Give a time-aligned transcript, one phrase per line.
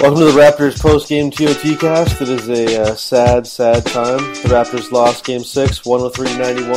[0.00, 2.20] Welcome to the Raptors post-game TOT cast.
[2.22, 4.18] It is a uh, sad, sad time.
[4.18, 6.68] The Raptors lost Game Six, 103-91.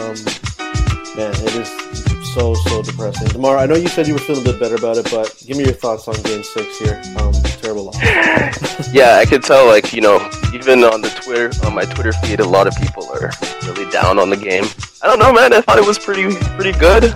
[0.00, 3.28] Um, man, it is so, so depressing.
[3.28, 5.58] Demar, I know you said you were feeling a bit better about it, but give
[5.58, 7.02] me your thoughts on Game Six here.
[7.18, 8.00] Um, terrible loss.
[8.94, 9.66] yeah, I could tell.
[9.66, 10.16] Like you know,
[10.54, 13.30] even on the Twitter, on my Twitter feed, a lot of people are
[13.66, 14.64] really down on the game.
[15.02, 15.52] I don't know, man.
[15.52, 17.12] I thought it was pretty, pretty good,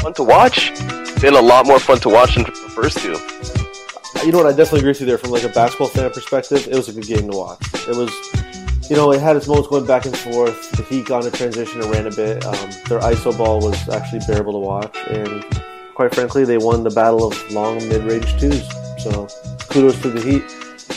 [0.00, 0.74] fun to watch.
[1.22, 3.16] Been a lot more fun to watch than the first two
[4.26, 4.46] you know what?
[4.48, 5.18] I definitely agree with you there.
[5.18, 7.62] From like a basketball fan perspective, it was a good game to watch.
[7.86, 8.10] It was,
[8.90, 10.72] you know, it had its moments going back and forth.
[10.72, 12.44] The Heat got into transition and ran a bit.
[12.44, 15.44] Um, their ISO ball was actually bearable to watch, and
[15.94, 18.68] quite frankly, they won the battle of long mid-range twos.
[18.98, 19.28] So
[19.68, 20.42] kudos to the Heat.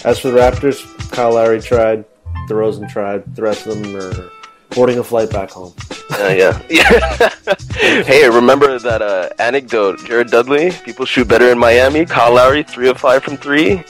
[0.06, 2.06] As for the Raptors, Kyle Lowry tried,
[2.48, 3.36] DeRozan tried.
[3.36, 4.32] The rest of them are
[4.72, 5.74] boarding a flight back home.
[6.20, 7.30] Uh, yeah, yeah.
[8.04, 10.04] hey, remember that uh, anecdote?
[10.06, 12.06] Jared Dudley, people shoot better in Miami.
[12.06, 13.84] Kyle Lowry, three of five from three.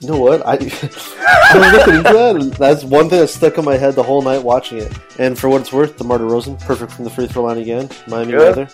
[0.00, 0.44] You know what?
[0.46, 4.02] I, I was looking into that, that's one thing that stuck in my head the
[4.02, 4.92] whole night watching it.
[5.18, 7.90] And for what it's worth, the DeMar DeRozan, perfect from the free throw line again.
[8.06, 8.56] Miami Good.
[8.56, 8.68] weather.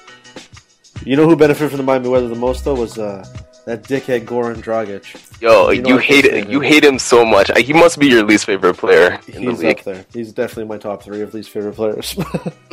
[1.05, 3.25] You know who benefited from the Miami weather the most though was uh,
[3.71, 5.41] that dickhead Goran Dragic.
[5.41, 6.49] Yo, you, know you hate it.
[6.49, 7.51] You hate him so much.
[7.57, 9.79] He must be your least favorite player in He's the league.
[9.79, 10.05] up there.
[10.13, 12.17] He's definitely my top three of least favorite players.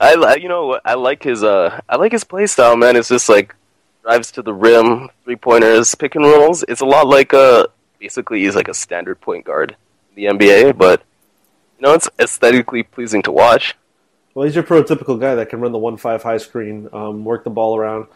[0.00, 2.96] I you know I like his uh I like his play style, man.
[2.96, 3.54] It's just like
[4.02, 6.64] drives to the rim, three pointers, pick and rolls.
[6.66, 7.68] It's a lot like uh
[8.00, 9.76] basically he's like a standard point guard
[10.10, 11.02] in the NBA, but
[11.78, 13.76] you know it's aesthetically pleasing to watch.
[14.34, 17.44] Well, he's your prototypical guy that can run the one five high screen, um, work
[17.44, 18.08] the ball around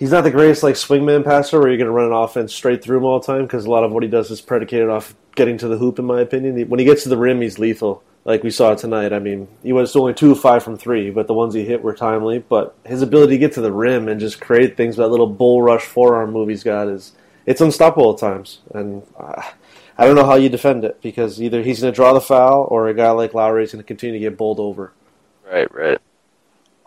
[0.00, 2.82] he's not the greatest like swingman passer where you're going to run an offense straight
[2.82, 5.14] through him all the time because a lot of what he does is predicated off
[5.36, 6.00] getting to the hoop.
[6.00, 8.02] In my opinion, when he gets to the rim, he's lethal.
[8.24, 9.12] Like we saw tonight.
[9.12, 11.82] I mean, he was only two of five from three, but the ones he hit
[11.82, 12.38] were timely.
[12.40, 15.62] But his ability to get to the rim and just create things, that little bull
[15.62, 17.12] rush forearm move he's got is
[17.46, 18.60] it's unstoppable at times.
[18.74, 19.42] And uh,
[19.96, 22.66] I don't know how you defend it because either he's going to draw the foul
[22.70, 24.92] or a guy like Lowry is going to continue to get bowled over.
[25.50, 25.98] Right, right.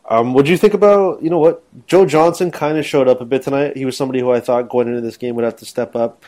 [0.05, 3.21] Um, what do you think about you know what Joe Johnson kind of showed up
[3.21, 3.77] a bit tonight?
[3.77, 6.23] He was somebody who I thought going into this game would have to step up.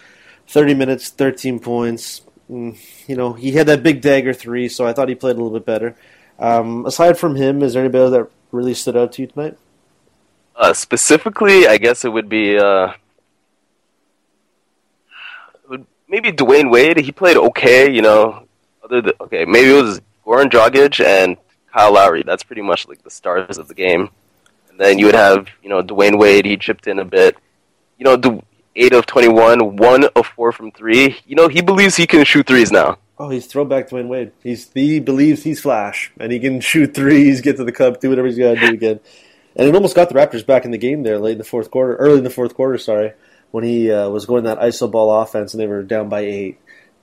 [0.48, 2.22] Thirty minutes, thirteen points.
[2.50, 2.78] Mm,
[3.08, 5.58] you know he had that big dagger three, so I thought he played a little
[5.58, 5.96] bit better.
[6.40, 9.58] Um, aside from him, is there anybody that really stood out to you tonight?
[10.56, 12.94] Uh, specifically, I guess it would be uh,
[16.08, 16.98] maybe Dwyane Wade.
[16.98, 18.48] He played okay, you know.
[18.84, 21.38] Other than, okay, maybe it was Goran Dragic and
[21.76, 22.24] Kyle Lowry.
[22.24, 24.10] That's pretty much like the stars of the game.
[24.70, 26.46] And then you would have, you know, Dwyane Wade.
[26.46, 27.38] He chipped in a bit.
[27.98, 28.42] You know, the
[28.76, 31.18] eight of 21, one of four from three.
[31.28, 32.98] You know, he believes he can shoot threes now.
[33.18, 34.32] Oh, he's throwback Dwyane Wade.
[34.42, 38.10] He's he believes he's Flash and he can shoot threes, get to the cup, do
[38.10, 39.00] whatever he's got to do again.
[39.58, 41.72] And it almost got the Raptors back in the game there, late in the fourth
[41.72, 42.78] quarter, early in the fourth quarter.
[42.78, 43.14] Sorry,
[43.52, 46.60] when he uh, was going that iso ball offense and they were down by eight,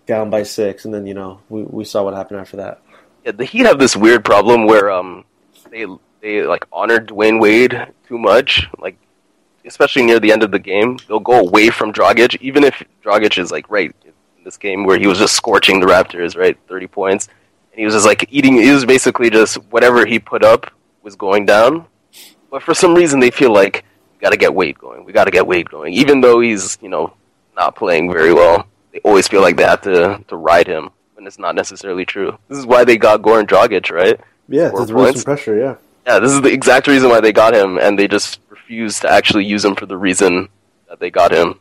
[0.06, 2.82] down by six, and then you know we we saw what happened after that.
[3.24, 5.24] Yeah, the Heat have this weird problem where um
[5.70, 5.86] they
[6.20, 8.96] they like honor Dwyane Wade too much, like
[9.64, 10.98] especially near the end of the game.
[11.06, 14.98] They'll go away from Dragic, even if Dragic is like right in this game where
[14.98, 17.28] he was just scorching the Raptors, right, thirty points,
[17.72, 18.54] and he was just like eating.
[18.54, 20.70] He was basically just whatever he put up
[21.02, 21.86] was going down.
[22.50, 25.04] But for some reason, they feel like we got to get Wade going.
[25.04, 27.14] We got to get Wade going, even though he's you know
[27.54, 28.66] not playing very well.
[28.92, 30.90] They always feel like they have to to ride him
[31.22, 32.36] when it's not necessarily true.
[32.48, 34.18] This is why they got Goran Dragic, right?
[34.48, 35.56] Yeah, there's really some pressure.
[35.56, 35.76] Yeah.
[36.04, 39.10] Yeah, this is the exact reason why they got him, and they just refused to
[39.10, 40.48] actually use him for the reason
[40.88, 41.60] that they got him.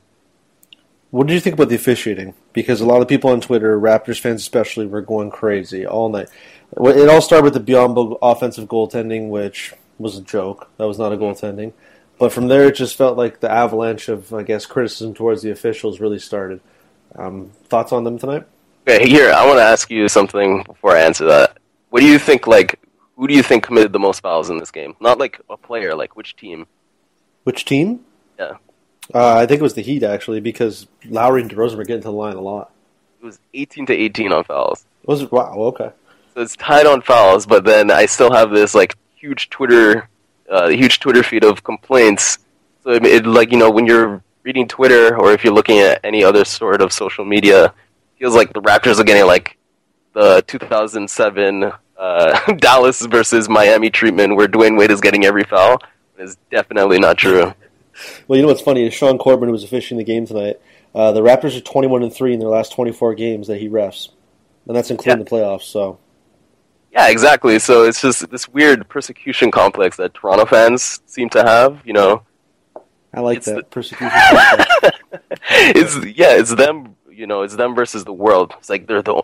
[1.11, 2.33] What did you think about the officiating?
[2.53, 6.29] Because a lot of people on Twitter, Raptors fans especially, were going crazy all night.
[6.71, 10.71] It all started with the Biyombo offensive goaltending, which was a joke.
[10.77, 11.73] That was not a goaltending.
[12.17, 15.51] But from there, it just felt like the avalanche of, I guess, criticism towards the
[15.51, 16.61] officials really started.
[17.13, 18.45] Um, thoughts on them tonight?
[18.87, 21.57] Okay, here I want to ask you something before I answer that.
[21.89, 22.47] What do you think?
[22.47, 22.79] Like,
[23.15, 24.95] who do you think committed the most fouls in this game?
[24.99, 26.65] Not like a player, like which team?
[27.43, 28.01] Which team?
[28.39, 28.53] Yeah,
[29.13, 32.07] Uh, I think it was the Heat, actually, because Lowry and DeRozan were getting to
[32.07, 32.71] the line a lot.
[33.21, 34.85] it was 18 to 18 on fouls.
[35.05, 35.29] Was?
[35.31, 35.91] Wow, okay.
[36.33, 40.07] So it's tied on fouls, but then I still have this like huge Twitter,
[40.49, 42.39] uh, huge Twitter feed of complaints.
[42.83, 45.99] So it, it like you know when you're reading Twitter or if you're looking at
[46.03, 47.73] any other sort of social media, it
[48.21, 49.57] feels like the Raptors are getting like
[50.13, 55.79] the 2007 uh, Dallas versus Miami treatment where Dwyane Wade is getting every foul.
[56.19, 57.51] It's definitely not true.
[58.27, 60.61] Well, you know what's funny is Sean Corbin who was officiating the game tonight.
[60.93, 64.09] Uh, the Raptors are 21 and three in their last 24 games that he refs,
[64.67, 65.23] and that's including Yeah.
[65.23, 65.63] the playoffs.
[65.63, 65.97] So
[66.91, 67.57] Yeah, exactly.
[67.57, 71.81] So it's just this weird persecution complex that Toronto fans seem to have.
[71.85, 72.21] You know,
[73.15, 74.09] I like It's that the- persecution.
[74.29, 74.97] complex.
[75.49, 76.95] it's yeah, it's them.
[77.11, 78.53] You know, it's them versus the world.
[78.59, 79.21] It's like they're the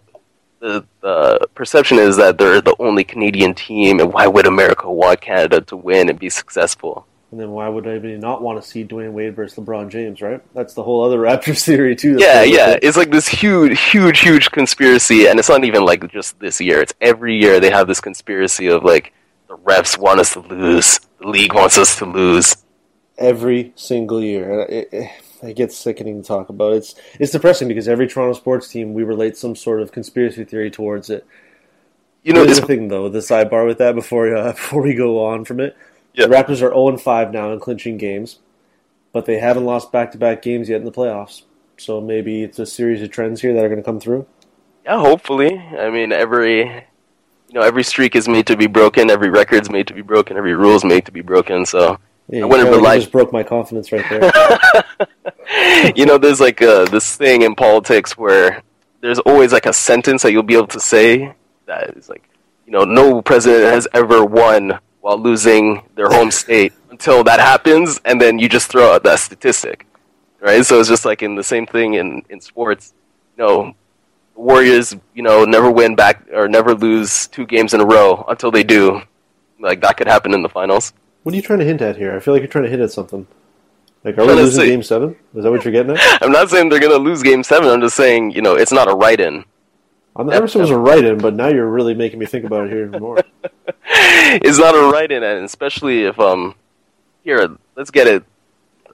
[0.59, 5.21] the the perception is that they're the only Canadian team, and why would America want
[5.21, 7.07] Canada to win and be successful?
[7.31, 10.21] and then why would anybody not want to see Dwyane Wade versus LeBron James?
[10.21, 10.41] Right?
[10.53, 12.17] That's the whole other Raptors theory too.
[12.17, 12.71] Yeah, yeah.
[12.71, 12.79] it.
[12.83, 16.81] It's like this huge, huge, huge conspiracy, and it's not even like just this year.
[16.81, 19.13] It's every year they have this conspiracy of like
[19.47, 22.55] the refs want us to lose, the league wants us to lose.
[23.17, 24.61] every single year.
[24.61, 25.11] It, it,
[25.41, 26.73] it gets sickening to talk about.
[26.73, 30.71] It's it's depressing because every Toronto sports team we relate some sort of conspiracy theory
[30.71, 31.25] towards it.
[32.23, 35.45] You know, the thing, though, the sidebar with that before uh, before we go on
[35.45, 35.75] from it.
[36.13, 36.27] Yeah.
[36.27, 38.39] The Raptors are 0 5 now in clinching games,
[39.13, 41.43] but they haven't lost back to back games yet in the playoffs.
[41.77, 44.25] So maybe it's a series of trends here that are going to come through.
[44.83, 45.57] Yeah, hopefully.
[45.57, 46.65] I mean, every
[47.49, 49.09] you know, every streak is made to be broken.
[49.09, 50.37] Every record's made to be broken.
[50.37, 51.65] Every rule's made to be broken.
[51.65, 55.93] So, Yeah, I you wouldn't kinda rely- just broke my confidence right there.
[55.95, 58.61] you know, there's like uh, this thing in politics where
[59.01, 61.33] there's always like a sentence that you'll be able to say
[61.65, 62.27] that is like,
[62.65, 67.99] you know, no president has ever won while losing their home state until that happens,
[68.03, 69.85] and then you just throw out that statistic,
[70.41, 70.65] right?
[70.65, 72.93] So it's just like in the same thing in in sports.
[73.37, 73.75] You know,
[74.35, 78.51] Warriors, you know, never win back or never lose two games in a row until
[78.51, 79.01] they do.
[79.59, 80.93] Like that could happen in the finals.
[81.27, 82.15] What are you trying to hint at here?
[82.15, 83.27] I feel like you're trying to hint at something.
[84.05, 85.17] Like, are we losing say- game seven?
[85.35, 86.21] Is that what you're getting at?
[86.23, 87.67] I'm not saying they're gonna lose Game Seven.
[87.67, 89.43] I'm just saying, you know, it's not a write-in.
[90.15, 92.45] I'm never said it was a write in, but now you're really making me think
[92.45, 93.19] about it here even more.
[93.85, 96.55] it's not a write-in, and especially if um,
[97.25, 98.23] here, let's get it.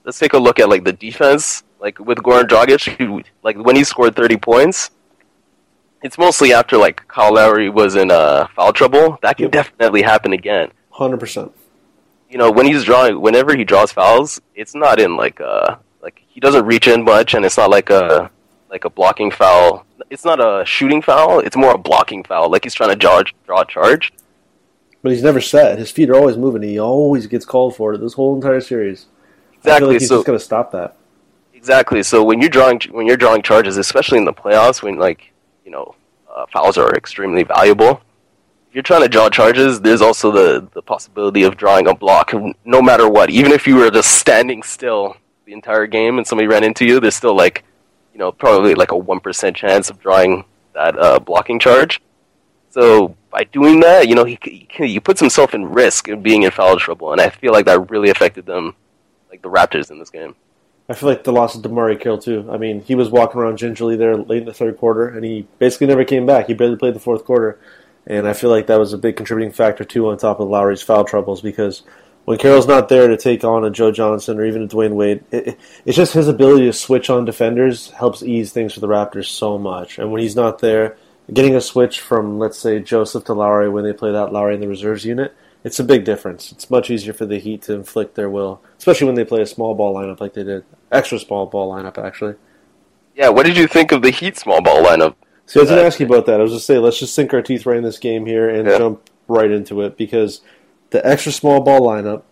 [0.04, 3.76] Let's take a look at like the defense, like with Goran Dragic, who like when
[3.76, 4.90] he scored 30 points.
[6.02, 9.20] It's mostly after like Kyle Lowry was in uh, foul trouble.
[9.22, 9.52] That can Yep.
[9.52, 10.72] definitely happen again.
[10.90, 11.52] Hundred percent.
[12.34, 16.20] You know, when he's drawing, whenever he draws fouls, it's not in like uh like
[16.26, 18.28] he doesn't reach in much, and it's not like a
[18.68, 19.86] like a blocking foul.
[20.10, 21.38] It's not a shooting foul.
[21.38, 24.12] It's more a blocking foul, like he's trying to draw draw a charge.
[25.00, 25.78] But he's never set.
[25.78, 26.62] His feet are always moving.
[26.62, 29.06] He always gets called for it this whole entire series.
[29.06, 29.88] I feel Exactly.
[29.92, 30.96] like he's so just going to stop that.
[31.54, 32.02] Exactly.
[32.02, 35.30] So when you're drawing when you're drawing charges, especially in the playoffs, when like
[35.64, 35.94] you know
[36.34, 38.00] uh, fouls are extremely valuable.
[38.74, 42.32] You're trying to draw charges, there's also the the possibility of drawing a block,
[42.64, 43.30] no matter what.
[43.30, 46.98] Even if you were just standing still the entire game and somebody ran into you,
[46.98, 47.62] there's still like
[48.12, 50.44] you know probably like a one percent chance of drawing
[50.74, 52.02] that uh, blocking charge.
[52.70, 56.42] So by doing that, you know he, he he puts himself in risk of being
[56.42, 58.74] in foul trouble, and I feel like that really affected them,
[59.30, 60.34] like the Raptors in this game.
[60.88, 62.48] I feel like the loss of DeMarre Carroll too.
[62.50, 65.46] I mean, he was walking around gingerly there late in the third quarter, and he
[65.60, 66.48] basically never came back.
[66.48, 67.60] He barely played the fourth quarter,
[68.06, 70.82] and I feel like that was a big contributing factor too, on top of Lowry's
[70.82, 71.40] foul troubles.
[71.40, 71.82] Because
[72.24, 75.24] when Carroll's not there to take on a Joe Johnson or even a Dwyane Wade,
[75.30, 78.88] it, it- it's just his ability to switch on defenders helps ease things for the
[78.88, 79.98] Raptors so much.
[79.98, 80.96] And when he's not there,
[81.32, 84.60] getting a switch from let's say Joseph to Lowry when they play that Lowry in
[84.60, 85.34] the reserves unit,
[85.64, 86.52] it's a big difference.
[86.52, 89.46] It's much easier for the Heat to inflict their will, especially when they play a
[89.46, 90.64] small ball lineup like they did.
[90.92, 92.34] Extra small ball lineup, actually.
[93.16, 95.14] Yeah, what did you think of the Heat small ball lineup?
[95.46, 96.40] So I was going to ask you about that.
[96.40, 98.66] I was just say let's just sink our teeth right in this game here and
[98.68, 98.78] Yeah.
[98.78, 100.40] jump right into it because
[100.90, 102.22] the extra small ball lineup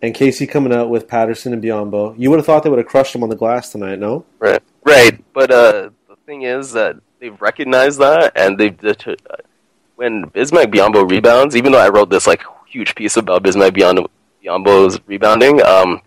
[0.00, 2.88] and Casey coming out with Patterson and Biyombo, you would have thought they would have
[2.88, 4.24] crushed them on the glass tonight, no?
[4.38, 5.22] Right, right.
[5.32, 9.14] But uh, the thing is that they've recognized that, and they've uh,
[9.96, 11.54] when Bismack Biyombo rebounds.
[11.56, 14.08] Even though I wrote this like huge piece about Bismack Biyombo,
[14.44, 16.00] Biombo's rebounding, um,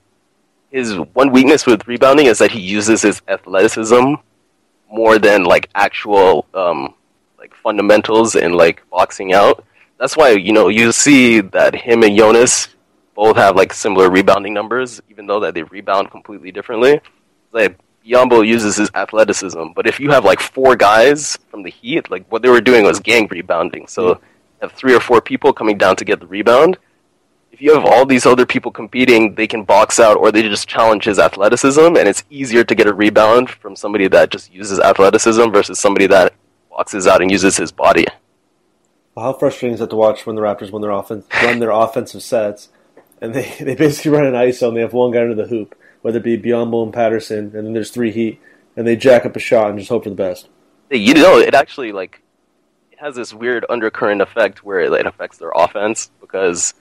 [0.72, 4.16] his one weakness with rebounding is that he uses his athleticism
[4.92, 6.94] more than like actual um,
[7.38, 9.66] like fundamentals and like boxing out.
[10.00, 12.70] That's why you know you see that him and Jonas
[13.16, 17.00] both have like similar rebounding numbers, even though that they rebound completely differently.
[17.52, 22.12] Like Biyombo uses his athleticism, but if you have like four guys from the Heat,
[22.12, 23.88] like what they were doing was gang rebounding.
[23.88, 24.20] So you
[24.62, 26.78] have three or four people coming down to get the rebound.
[27.56, 30.68] If you have all these other people competing, they can box out or they just
[30.68, 34.78] challenge his athleticism, and it's easier to get a rebound from somebody that just uses
[34.78, 36.34] athleticism versus somebody that
[36.70, 38.08] boxes out and uses his body.
[39.16, 41.72] Well, how frustrating is it to watch when the Raptors when their offense run their
[41.72, 42.68] offensive sets,
[43.22, 45.76] and they, they basically run an ISO and they have one guy under the hoop,
[46.02, 48.42] whether it be Biyombo and Patterson, and then there's three Heat,
[48.76, 50.50] and they jack up a shot and just hope for the best.
[50.92, 52.22] You know, it actually like
[52.92, 56.74] it has this weird undercurrent effect where it affects their offense because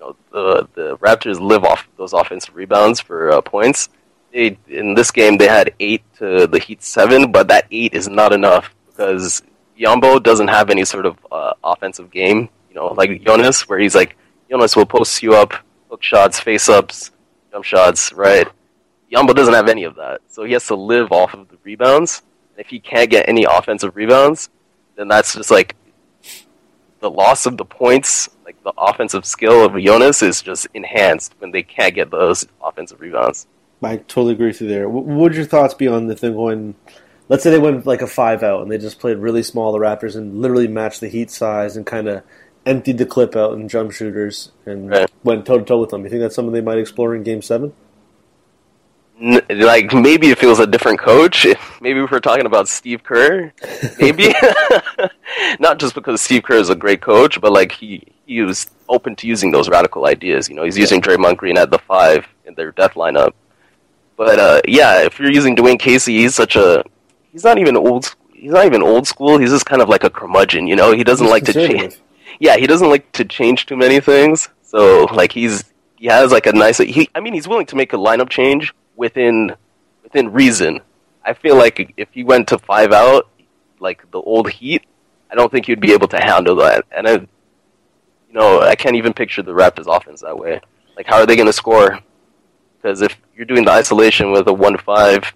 [0.00, 3.88] know, the the Raptors live off those offensive rebounds for uh, points.
[4.32, 8.08] They, in this game, they had eight to the Heat seven, but that eight is
[8.08, 9.42] not enough because
[9.78, 12.48] Biyombo doesn't have any sort of uh, offensive game.
[12.68, 14.16] You know, like Jonas, where he's like
[14.48, 15.54] Jonas will post you up,
[15.88, 17.10] hook shots, face ups,
[17.50, 18.46] jump shots, right?
[19.10, 22.22] Biyombo doesn't have any of that, so he has to live off of the rebounds.
[22.56, 24.50] If he can't get any offensive rebounds,
[24.94, 25.74] then that's just like
[27.00, 31.52] the loss of the points, like the offensive skill of Jonas is just enhanced when
[31.52, 33.46] they can't get those offensive rebounds.
[33.82, 34.88] I totally agree with you there.
[34.88, 36.74] What would your thoughts be on the thing going?
[37.28, 39.78] Let's say they went like a five out and they just played really small, the
[39.78, 42.22] Raptors, and literally matched the Heat size and kind of
[42.66, 45.10] emptied the clip out in jump shooters and Right.
[45.22, 46.02] went toe to toe with them.
[46.02, 47.72] You think that's something they might explore in Game Seven?
[49.50, 51.46] Like maybe if it was a different coach,
[51.80, 53.52] maybe if we're talking about Steve Kerr,
[54.00, 54.34] maybe
[55.60, 59.16] not just because Steve Kerr is a great coach, but like he he was open
[59.16, 60.48] to using those radical ideas.
[60.48, 63.32] You know, he's using Draymond Green at the five in their death lineup.
[64.16, 66.84] But uh, yeah, if you're using Dwane Casey, he's such a
[67.32, 68.14] he's not even old.
[68.32, 69.38] He's not even old school.
[69.38, 70.66] He's just kind of like a curmudgeon.
[70.66, 71.98] You know, he doesn't like to change
[72.40, 74.48] yeah, he doesn't like to change too many things.
[74.62, 75.64] So like he's
[75.96, 78.74] he has like a nice he I mean he's willing to make a lineup change
[78.96, 79.54] within
[80.02, 80.80] within reason.
[81.24, 83.28] I feel like if he went to five out
[83.78, 84.82] like the old Heat,
[85.30, 86.84] I don't think he'd be able to handle that.
[86.90, 87.26] And I
[88.32, 90.60] you know, I can't even picture the Raptors offense that way.
[90.96, 91.98] Like how are they going to score?
[92.76, 95.32] Because if you're doing the isolation with a one five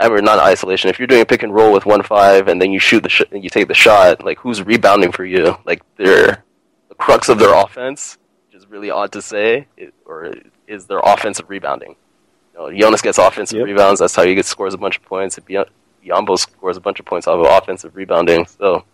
[0.00, 0.90] or not isolation.
[0.90, 3.08] If you're doing a pick and roll with one five, and then you shoot the
[3.08, 5.56] sh- and you take the shot, like who's rebounding for you?
[5.64, 6.42] Like they're
[6.88, 10.32] the crux of their offense, which is really odd to say, it, or
[10.66, 11.94] is their offensive rebounding.
[12.54, 13.66] You know, Jonas gets offensive Yep.
[13.66, 14.00] rebounds.
[14.00, 15.38] That's how he gets scores a bunch of points.
[15.38, 15.68] Biom-
[16.04, 18.46] Biyombo scores a bunch of points off of offensive rebounding.
[18.46, 18.84] So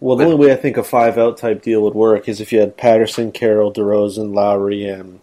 [0.00, 2.52] Well, the only way I think a five out type deal would work is if
[2.52, 5.18] you had Patterson, Carroll, DeRozan, Lowry, and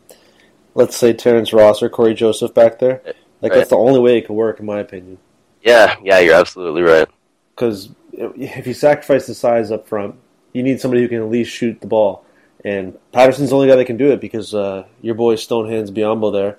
[0.74, 3.02] let's say Terrence Ross or Cory Joseph back there.
[3.42, 3.60] Like Right.
[3.60, 5.18] that's the only way it could work, in my opinion.
[5.64, 7.08] yeah, yeah, you're absolutely right.
[7.56, 10.16] Because if you sacrifice the size up front,
[10.54, 12.26] you need somebody who can at least shoot the ball.
[12.64, 16.34] And Patterson's the only guy that can do it because uh, your boy Stonehands Biyombo
[16.34, 16.58] there,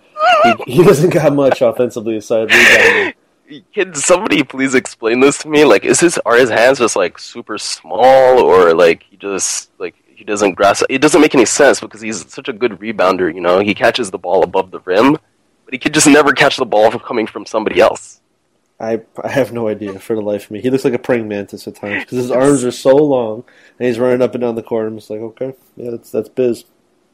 [0.65, 3.15] he, he doesn't got much offensively aside rebounding.
[3.73, 5.65] Can somebody please explain this to me?
[5.65, 9.95] Like, is his are his hands just like super small, or like he just like
[10.07, 10.85] he doesn't grasp?
[10.91, 13.33] It doesn't make any sense because he's such a good rebounder.
[13.33, 15.13] You know, he catches the ball above the rim,
[15.65, 18.21] but he could just never catch the ball from coming from somebody else.
[18.79, 20.61] I I have no idea for the life of me.
[20.61, 23.45] He looks like a praying mantis at times because his arms are so long
[23.79, 24.87] and he's running up and down the court.
[24.87, 26.65] I'm just like, okay, yeah, that's that's biz.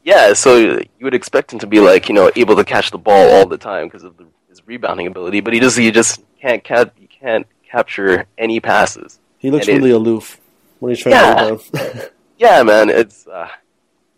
[0.03, 2.97] Yeah, so you would expect him to be like you know able to catch the
[2.97, 6.21] ball all the time because of the, his rebounding ability, but he just he just
[6.39, 9.19] can't cap he can't capture any passes.
[9.39, 10.39] He looks And it- really aloof
[10.79, 11.35] when he's trying Yeah.
[11.35, 12.09] to rebound.
[12.37, 13.47] Yeah, man, it's uh,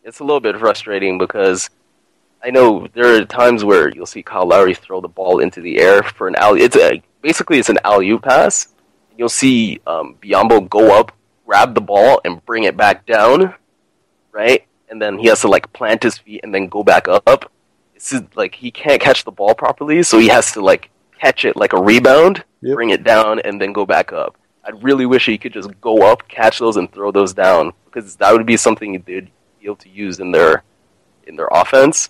[0.04, 1.70] it's a little bit frustrating because
[2.44, 5.80] I know there are times where you'll see Kyle Lowry throw the ball into the
[5.80, 6.62] air for an alley.
[6.62, 8.70] It's a basically it's an alley oop pass.
[9.18, 11.12] You'll see um, Biyombo go up,
[11.46, 13.54] grab the ball, and bring it back down,
[14.32, 14.66] right?
[14.90, 17.52] And then he has to like plant his feet and then go back up.
[18.36, 21.74] Like he can't catch the ball properly, so he has to like catch it like
[21.74, 22.76] a rebound, Yep.
[22.76, 24.38] bring it down, and then go back up.
[24.64, 28.16] I really wish he could just go up, catch those, and throw those down because
[28.18, 29.32] that would be something they'd be
[29.64, 30.64] able to use in their
[31.28, 32.10] in their offense,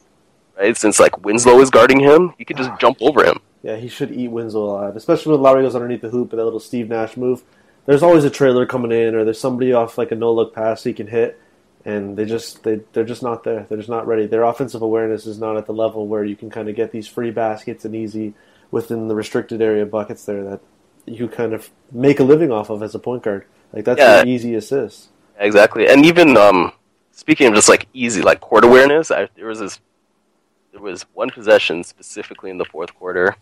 [0.57, 0.75] right?
[0.75, 2.77] Since like Winslow is guarding him, he could just ah.
[2.77, 3.39] jump over him.
[3.63, 6.45] Yeah, he should eat Winslow alive, especially when Lowry goes underneath the hoop and that
[6.45, 7.43] little Steve Nash move.
[7.85, 10.83] There's always a trailer coming in, or there's somebody off like a no look pass
[10.83, 11.39] he can hit,
[11.85, 13.65] and they just they they're just not there.
[13.69, 14.25] They're just not ready.
[14.25, 17.07] Their offensive awareness is not at the level where you can kind of get these
[17.07, 18.33] free baskets and easy
[18.71, 20.59] within the restricted area buckets there that
[21.05, 23.45] you kind of make a living off of as a point guard.
[23.71, 24.21] Like that's Yeah.
[24.21, 25.09] an easy assist.
[25.37, 26.71] Exactly, and even um,
[27.11, 29.79] speaking of just like easy like court awareness, I, there was this
[30.71, 33.35] there was one possession specifically in the fourth quarter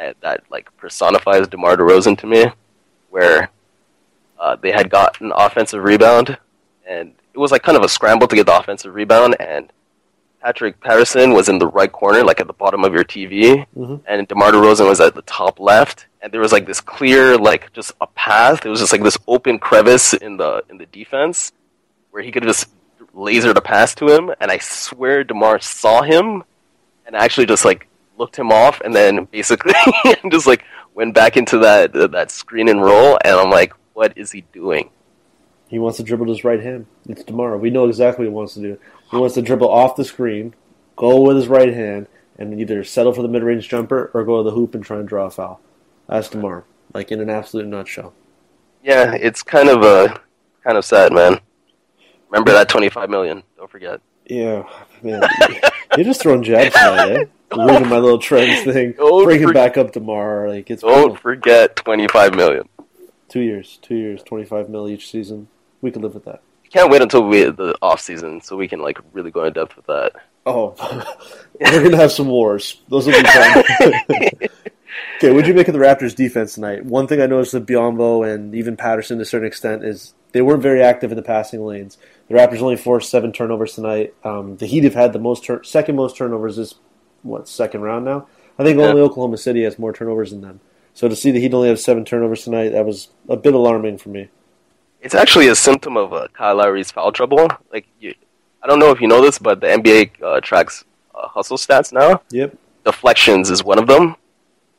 [0.00, 2.46] uh, that like personifies DeMar DeRozan to me,
[3.10, 3.50] where
[4.38, 6.38] uh, they had gotten offensive rebound,
[6.86, 9.70] and it was like kind of a scramble to get the offensive rebound, and
[10.42, 14.00] Patrick Patterson was in the right corner, like at the bottom of your TV, Mhm.
[14.06, 17.72] and DeMar DeRozan was at the top left, and there was like this clear, like
[17.72, 18.64] just a path.
[18.64, 21.52] It was just like this open crevice in the in the defense
[22.10, 22.68] where he could just
[23.12, 26.44] laser the pass to him, and I swear DeMar saw him
[27.06, 27.86] and actually just like
[28.18, 29.74] looked him off, and then basically
[30.30, 30.64] just like
[30.94, 34.90] went back into that that screen and roll, and I'm like, what is he doing?
[35.68, 36.86] He wants to dribble his right hand.
[37.08, 37.58] It's tomorrow.
[37.58, 38.78] We know exactly what he wants to do.
[39.10, 40.54] He wants to dribble off the screen,
[40.96, 42.06] go with his right hand,
[42.38, 44.98] and either settle for the mid range jumper or go to the hoop and try
[44.98, 45.60] and draw a foul.
[46.08, 46.64] That's tomorrow.
[46.94, 48.12] Like in an absolute nutshell.
[48.82, 50.16] Yeah, it's kind of uh,
[50.62, 51.40] kind of sad, man.
[52.30, 53.42] Remember that 25 million?
[53.56, 54.00] Don't forget.
[54.28, 54.64] Yeah,
[55.02, 55.22] man.
[55.96, 57.24] You're just throwing jabs tonight, eh?
[57.56, 58.92] Ruining my little trends thing.
[58.96, 60.48] Don't Bring it forget- back up tomorrow.
[60.50, 61.16] Like it's Don't brutal.
[61.16, 62.68] forget 25 million.
[63.28, 65.48] two years, two years, twenty five mil each season.
[65.86, 66.42] We can live with that.
[66.68, 69.76] Can't wait until we the off season so we can like really go in depth
[69.76, 70.14] with that.
[70.44, 70.74] Oh,
[71.60, 72.82] we're gonna have some wars.
[72.88, 73.62] Those will be fun.
[75.18, 76.84] okay, what'd you make of the Raptors' defense tonight?
[76.84, 80.42] One thing I noticed with Biyombo and even Patterson to a certain extent is they
[80.42, 81.98] weren't very active in the passing lanes.
[82.26, 84.14] The Raptors only forced seven turnovers tonight.
[84.24, 86.74] Um, the Heat have had the most tur- second most turnovers this
[87.22, 88.26] what second round now.
[88.58, 88.86] I think Yeah.
[88.86, 90.58] only Oklahoma City has more turnovers than them.
[90.94, 93.98] So to see the Heat only have seven turnovers tonight, that was a bit alarming
[93.98, 94.30] for me.
[95.00, 97.48] It's actually a symptom of uh, Kyle Lowry's foul trouble.
[97.72, 98.14] Like, you,
[98.62, 100.84] I don't know if you know this, but the NBA uh, tracks
[101.14, 102.22] uh, hustle stats now.
[102.30, 102.56] Yep.
[102.84, 104.16] Deflections is one of them,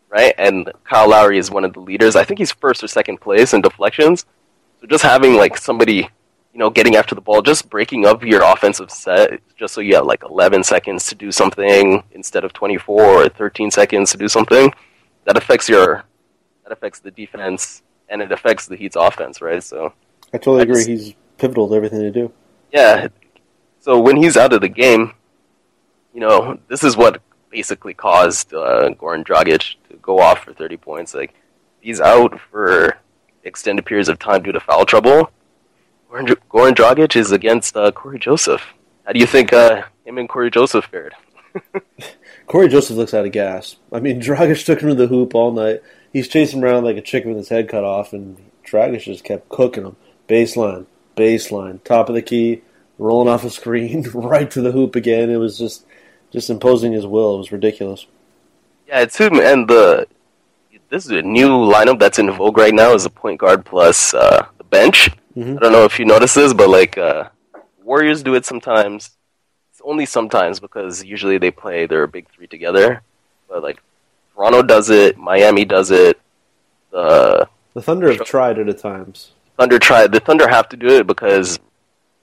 [0.09, 0.33] right?
[0.37, 2.15] And Kyle Lowry is one of the leaders.
[2.15, 4.25] I think he's first or second place in deflections.
[4.81, 6.09] So just having like somebody,
[6.53, 9.95] you know, getting after the ball, just breaking up your offensive set, just so you
[9.95, 14.27] have like 11 seconds to do something instead of 24 or 13 seconds to do
[14.27, 14.73] something,
[15.25, 16.03] that affects your,
[16.63, 19.63] that affects the defense and it affects the Heat's offense, right?
[19.63, 19.93] So.
[20.33, 20.75] I totally I agree.
[20.75, 22.31] just- He's pivotal to everything they do.
[22.71, 23.07] Yeah.
[23.79, 25.13] So when he's out of the game,
[26.13, 30.77] you know, this is what basically caused uh, Goran Dragic to go off for 30
[30.77, 31.13] points.
[31.13, 31.33] Like,
[31.79, 32.97] he's out for
[33.43, 35.31] extended periods of time due to foul trouble.
[36.11, 38.61] Goran, Goran Dragic is against uh, Cory Joseph.
[39.05, 41.13] How do you think uh, him and Cory Joseph fared?
[42.47, 43.77] Corey Joseph looks out of gas.
[43.91, 45.81] I mean, Dragic took him to the hoop all night.
[46.11, 49.49] He's chasing around like a chicken with his head cut off, and Dragic just kept
[49.49, 49.95] cooking him.
[50.27, 50.85] Baseline,
[51.15, 52.61] baseline, top of the key,
[52.97, 55.29] rolling off a screen, right to the hoop again.
[55.29, 55.85] It was just,
[56.31, 57.35] just imposing his will.
[57.35, 58.05] It was ridiculous.
[58.87, 60.07] Yeah, it's him and the.
[60.89, 62.93] This is a new lineup that's in vogue right now.
[62.93, 65.09] Is a point guard plus uh, the bench.
[65.35, 65.57] Mhm.
[65.57, 67.27] I don't know if you notice this, but like uh,
[67.83, 69.11] Warriors do it sometimes.
[69.71, 73.01] It's only sometimes because usually they play their big three together.
[73.49, 73.81] But like
[74.33, 76.21] Toronto does it, Miami does it.
[76.91, 79.31] The The Thunder have tried it at times.
[79.57, 80.07] Thunder try.
[80.07, 81.59] The Thunder have to do it because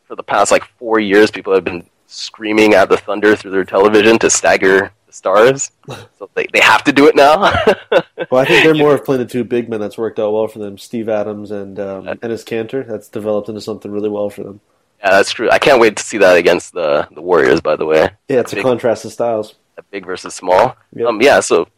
[0.05, 3.65] for the past like four years, people have been screaming at the Thunder through their
[3.65, 5.71] television to stagger the stars.
[6.19, 7.53] so they they have to do it now.
[8.31, 9.81] Well, I think they're more of playing the two big men.
[9.81, 10.79] That's worked out well for them.
[10.79, 12.85] Steve Adams and um, Enes Kanter.
[12.87, 14.61] That's developed into something really well for them.
[15.01, 15.51] Yeah, that's true.
[15.51, 17.61] I can't wait to see that against the the Warriors.
[17.61, 19.55] By the way, Yeah, it's a Big- contrast of styles.
[19.77, 20.75] a big versus small.
[20.95, 21.07] Yep.
[21.07, 21.41] Um, yeah.
[21.41, 21.69] So,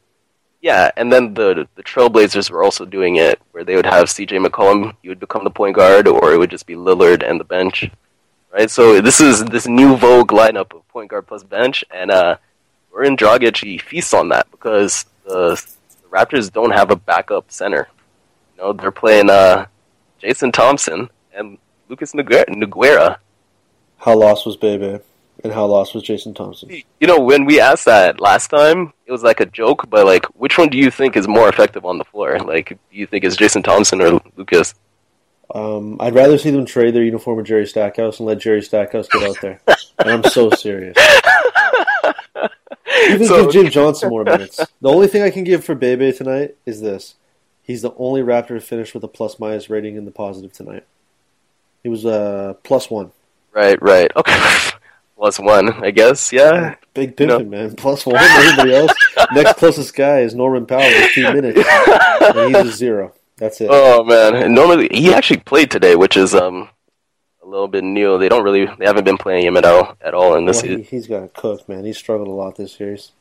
[0.61, 4.39] yeah, and then the the Trailblazers were also doing it, where they would have C.J.
[4.39, 7.45] McCollum, he would become the point guard, or it would just be Lillard and the
[7.45, 7.91] bench,
[8.53, 8.71] right?
[8.71, 12.37] So this is this new vogue lineup of point guard plus bench, and uh,
[12.93, 15.63] Goran Dragic he feasts on that because the,
[16.03, 17.89] the Raptors don't have a backup center.
[18.57, 19.67] You know, they're playing uh,
[20.19, 22.13] Jason Thompson and Lucas.
[22.13, 23.19] Nogueira.
[23.99, 25.01] How lost was Bebe,
[25.45, 26.71] and how lost was Jason Thompson.
[27.01, 30.25] You know, when we asked that last time, it was like a joke, but like,
[30.35, 32.39] which one do you think is more effective on the floor?
[32.41, 34.75] Like, do you think it's Jason Thompson or Lucas?
[35.55, 39.07] Um, I'd rather see them trade their uniform with Jerry Stackhouse and let Jerry Stackhouse
[39.09, 39.61] get out there.
[39.99, 40.97] and I'm so serious.
[43.11, 44.57] Even So- give Jim Johnson more minutes.
[44.81, 47.15] The only thing I can give for Bebe tonight is this:
[47.63, 50.85] he's the only Raptor to finish with a plus minus rating in the positive tonight.
[51.83, 53.13] He was uh, plus one.
[53.53, 54.11] Right, right.
[54.17, 54.33] Okay.
[55.17, 56.33] Plus one, I guess.
[56.33, 56.75] Yeah.
[56.95, 57.39] Big know.
[57.39, 57.75] pimping, man.
[57.75, 58.17] Plus one.
[58.17, 58.93] Everybody else.
[59.33, 61.59] Next closest guy is Norman Powell with two minutes,
[62.21, 63.13] and he's a zero.
[63.39, 63.69] That's it.
[63.71, 64.35] Oh man.
[64.35, 66.69] And normally he actually played today, which is um
[67.43, 68.19] a little bit new.
[68.19, 70.63] They don't really they haven't been playing him at all at all in this Well,
[70.63, 70.79] season.
[70.79, 71.85] he, he's got to cook, man.
[71.85, 73.13] He's struggled a lot this series.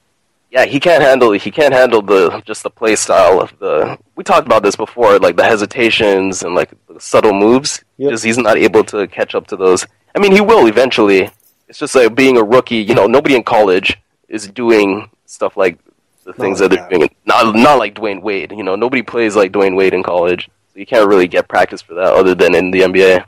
[0.52, 3.98] Yeah, he can't handle he can't handle the just the play style of the.
[4.16, 7.84] We talked about this before, like the hesitations and like the subtle moves.
[7.98, 8.12] Yep.
[8.12, 9.86] Just he's not able to catch up to those.
[10.14, 11.30] I mean, he will eventually.
[11.68, 12.78] It's just like being a rookie.
[12.78, 13.98] You know, nobody in college
[14.28, 15.80] is doing stuff like
[16.24, 16.96] the things like that they're that.
[16.96, 17.16] doing.
[17.26, 18.52] Not not like Dwyane Wade.
[18.52, 20.50] You know, nobody plays like Dwyane Wade in college.
[20.74, 23.26] So you can't really get practice for that other than in the NBA.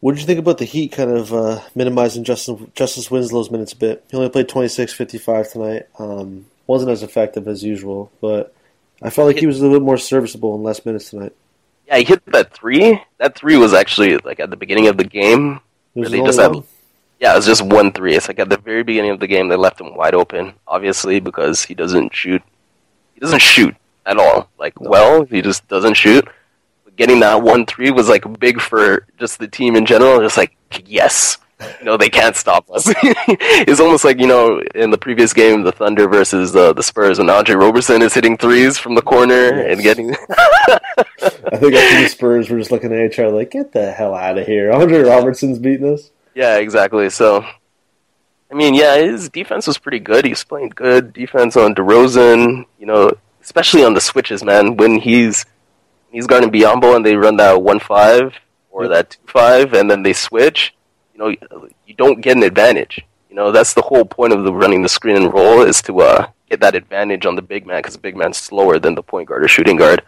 [0.00, 3.74] What did you think about the Heat kind of uh, minimizing Justin, Justise Winslow's minutes
[3.74, 4.04] a bit?
[4.10, 5.82] He only played 26 55 tonight.
[5.98, 8.54] Um, wasn't as effective as usual, but
[9.02, 11.34] I felt like he was a little bit more serviceable in less minutes tonight.
[11.86, 13.02] Yeah, he hit that three.
[13.18, 15.60] That three was actually like at the beginning of the game.
[15.94, 16.62] It was they just had?
[17.20, 18.14] Yeah, it was just one three.
[18.16, 21.20] It's like at the very beginning of the game, they left him wide open, obviously
[21.20, 22.42] because he doesn't shoot.
[23.14, 24.48] He doesn't shoot at all.
[24.58, 26.26] Like well, he just doesn't shoot.
[26.84, 30.20] But getting that one three was like big for just the team in general.
[30.20, 30.56] Just like
[30.86, 31.36] yes,
[31.78, 32.84] you know they can't stop us.
[32.96, 37.18] it's almost like you know in the previous game, the Thunder versus uh, the Spurs,
[37.18, 40.14] when Andre Roberson is hitting threes from the corner and getting.
[40.72, 44.14] I think after the Spurs were just looking at each other like, get the hell
[44.14, 44.72] out of here.
[44.72, 46.10] Andre Roberson's beating us.
[46.34, 47.10] Yeah, exactly.
[47.10, 47.44] So,
[48.50, 50.24] I mean, yeah, his defense was pretty good.
[50.24, 52.66] He's playing good defense on DeRozan.
[52.78, 53.12] You know,
[53.42, 54.76] especially on the switches, man.
[54.76, 55.44] When he's
[56.10, 58.34] he's guarding Biyombo and they run that one five
[58.70, 60.74] or that two five, and then they switch.
[61.14, 63.00] You know, you don't get an advantage.
[63.28, 66.00] You know, that's the whole point of the running the screen and roll is to
[66.00, 69.02] uh, get that advantage on the big man because the big man's slower than the
[69.02, 70.02] point guard or shooting guard.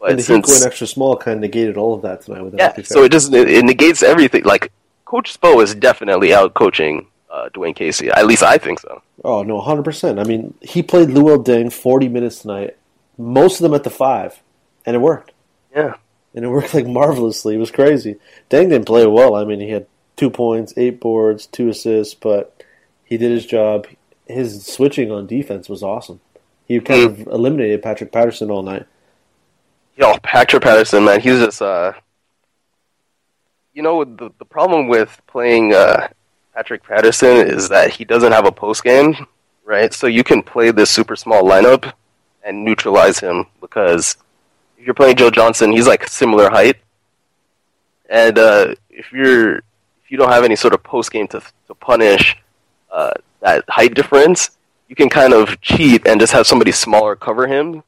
[0.00, 2.42] But and the Heat since going extra small kind of negated all of that tonight
[2.42, 4.44] with yeah, so it just it, it negates everything.
[4.44, 4.72] Like
[5.06, 8.10] Coach Spo is definitely out coaching uh, Dwane Casey.
[8.10, 9.02] At least I think so.
[9.24, 10.18] Oh no, hundred percent.
[10.18, 12.76] I mean, he played Luol Deng forty minutes tonight,
[13.16, 14.40] most of them at the five,
[14.84, 15.32] and it worked.
[15.74, 15.94] Yeah,
[16.34, 17.54] And it worked like marvelously.
[17.54, 18.16] It was crazy.
[18.50, 19.34] Deng didn't play well.
[19.34, 22.62] I mean, he had two points, eight boards, two assists, but
[23.04, 23.86] he did his job.
[24.26, 26.20] His switching on defense was awesome.
[26.66, 28.86] He kind of eliminated Patrick Patterson all night.
[29.96, 31.92] yo, Patrick Patterson, man, he's just uh,
[33.76, 36.08] you know, the the problem with playing uh,
[36.54, 39.14] Patrick Patterson is that he doesn't have a post game,
[39.66, 39.92] right?
[39.92, 41.92] So you can play this super small lineup
[42.42, 44.16] and neutralize him because
[44.78, 46.76] if you're playing Joe Johnson, he's like similar height,
[48.08, 51.74] and uh, if you're if you don't have any sort of post game to to
[51.74, 52.34] punish
[52.90, 54.56] uh, that height difference,
[54.88, 57.82] you can kind of cheat and just have somebody smaller cover him.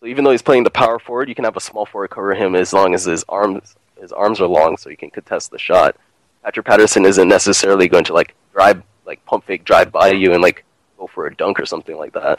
[0.00, 2.34] So even though he's playing the power forward, you can have a small forward cover
[2.34, 5.58] him as long as his arms his arms are long, so he can contest the
[5.58, 5.96] shot.
[6.44, 10.42] Patrick Patterson isn't necessarily going to like drive like pump fake drive by you and
[10.42, 10.64] like
[10.98, 12.38] go for a dunk or something like that.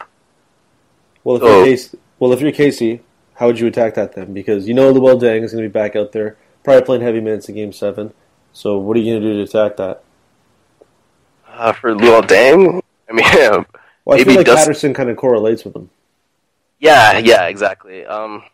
[1.24, 1.56] Well, if Oh.
[1.58, 3.00] you're Casey, well, if you're Casey,
[3.34, 4.32] how would you attack that then?
[4.32, 7.20] Because you know Luol Deng is going to be back out there, probably playing heavy
[7.20, 8.14] minutes in Game Seven.
[8.52, 10.02] So what are you going to do to attack that?
[11.48, 13.64] Uh, for Luol Deng, I mean, yeah,
[14.04, 15.90] Well, I Maybe feel like Patterson kind of correlates with him.
[16.78, 18.04] yeah, yeah, exactly.
[18.06, 18.44] Um,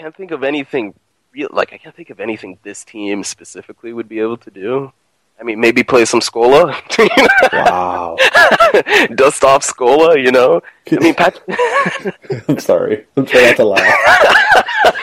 [0.00, 0.94] can't think of anything
[1.32, 1.48] real.
[1.52, 4.92] Like I can't think of anything this team specifically would be able to do.
[5.38, 6.66] I mean, maybe play some Scola,
[7.52, 8.16] Wow.
[9.14, 10.22] dust off Scola.
[10.22, 11.40] You know, I mean, Pat.
[12.48, 13.06] I'm sorry.
[13.16, 14.94] I'm trying not to laugh.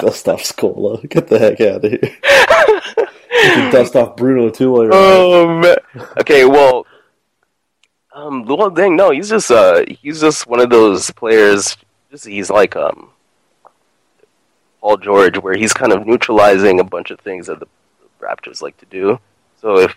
[0.00, 1.08] dust off Scola.
[1.08, 2.00] Get the heck out of here.
[2.02, 4.90] You can dust off Bruno too while you're.
[4.94, 5.76] Oh man.
[6.18, 6.86] Okay, well,
[8.12, 11.76] um, Luol Deng, no, he's just uh, he's just one of those players.
[12.10, 13.10] Just he's like um,
[14.86, 17.66] Paul George, where he's kind of neutralizing a bunch of things that the
[18.20, 19.18] Raptors like to do.
[19.60, 19.96] So if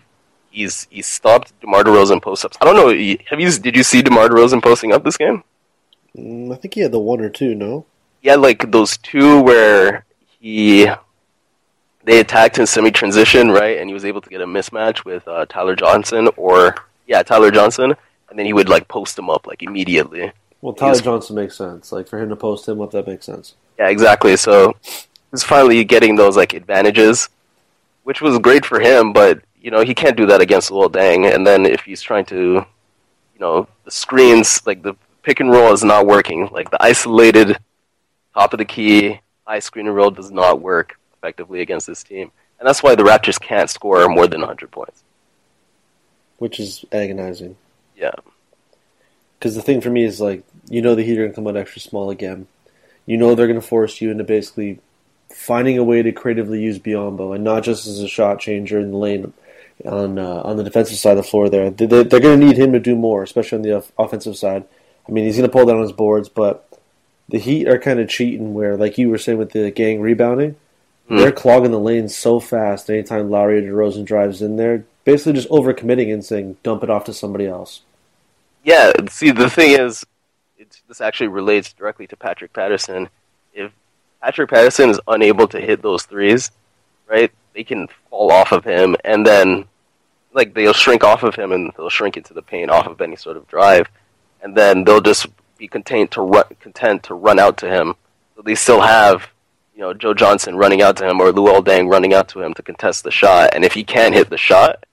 [0.49, 2.57] he's he's stopped DeMar DeRozan post ups.
[2.59, 2.87] I don't know.
[3.29, 5.43] Have you did you see DeMar DeRozan posting up this game?
[6.17, 7.85] Mm, I think he had the one or two, no?
[8.23, 10.05] Yeah, like those two where
[10.39, 10.87] he
[12.05, 13.77] they attacked in semi transition, right?
[13.77, 16.75] And he was able to get a mismatch with uh, Tyler Johnson or
[17.05, 17.93] yeah, Tyler Johnson,
[18.27, 20.31] and then he would like post him up like immediately.
[20.61, 21.91] Well, Tyler He's- Johnson makes sense.
[21.91, 23.53] Like, for him to post him up, that makes sense.
[23.79, 24.35] Yeah, exactly.
[24.35, 24.75] So
[25.31, 27.29] he's finally getting those like advantages,
[28.03, 29.13] which was great for him.
[29.13, 31.33] But you know he can't do that against Luol Deng.
[31.33, 35.71] And then if he's trying to, you know, the screens like the pick and roll
[35.71, 36.49] is not working.
[36.51, 37.57] Like the isolated
[38.33, 42.31] top of the key high screen and roll does not work effectively against this team,
[42.59, 45.03] and that's why the Raptors can't score more than 100 points.
[46.37, 47.57] Which is agonizing.
[47.97, 48.13] Yeah,
[49.37, 51.47] Because the thing for me is, like, you know the Heat are going to come
[51.47, 52.47] out extra small again.
[53.09, 54.79] You know they're going to force you into basically
[55.33, 58.91] finding a way to creatively use Biyombo, and not just as a shot changer in
[58.91, 59.33] the lane
[59.83, 61.69] on uh, on the defensive side of the floor there.
[61.71, 64.63] They, they're going to need him to do more, especially on the off- offensive side.
[65.07, 66.67] I mean, he's going to pull down his boards, but
[67.29, 70.55] the Heat are kind of cheating where, like you were saying with the gang rebounding,
[71.07, 71.17] Hmm.
[71.17, 75.49] they're clogging the lanes so fast anytime Lowry or DeRozan drives in there, basically just
[75.49, 77.81] overcommitting and saying, dump it off to somebody else.
[78.63, 78.91] yeah.
[79.09, 80.05] See, the thing is,
[80.87, 83.09] this actually relates directly to Patrick Patterson.
[83.53, 83.71] If
[84.21, 86.51] Patrick Patterson is unable to hit those threes,
[87.07, 89.65] right, they can fall off of him, and then
[90.33, 93.15] like they'll shrink off of him, and they'll shrink into the paint off of any
[93.15, 93.87] sort of drive,
[94.41, 95.27] and then they'll just
[95.57, 97.95] be content to run, content to run out to him.
[98.35, 99.27] So they still have,
[99.75, 102.53] you know, Joe Johnson running out to him or Luol Deng running out to him
[102.55, 103.51] to contest the shot.
[103.53, 104.85] And if he can't hit the shot,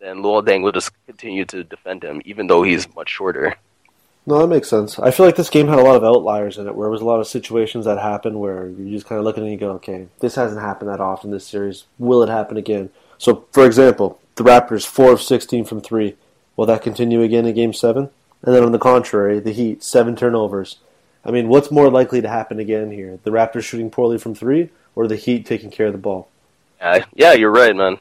[0.00, 3.56] then Luol Deng will just continue to defend him, even though he's much shorter.
[4.24, 4.98] No, that makes sense.
[4.98, 7.00] I feel like this game had a lot of outliers in it, where there was
[7.00, 9.52] a lot of situations that happened where you're just kind of look at it and
[9.52, 11.84] you go, okay, this hasn't happened that often this series.
[11.98, 12.90] Will it happen again?
[13.18, 16.16] So, for example, the Raptors, 4 of 16 from 3.
[16.56, 18.10] Will that continue again in Game 7?
[18.42, 20.78] And then on the contrary, the Heat, 7 turnovers.
[21.24, 23.18] I mean, what's more likely to happen again here?
[23.24, 26.28] The Raptors shooting poorly from 3 or the Heat taking care of the ball?
[26.80, 27.98] Uh, yeah, you're right, man.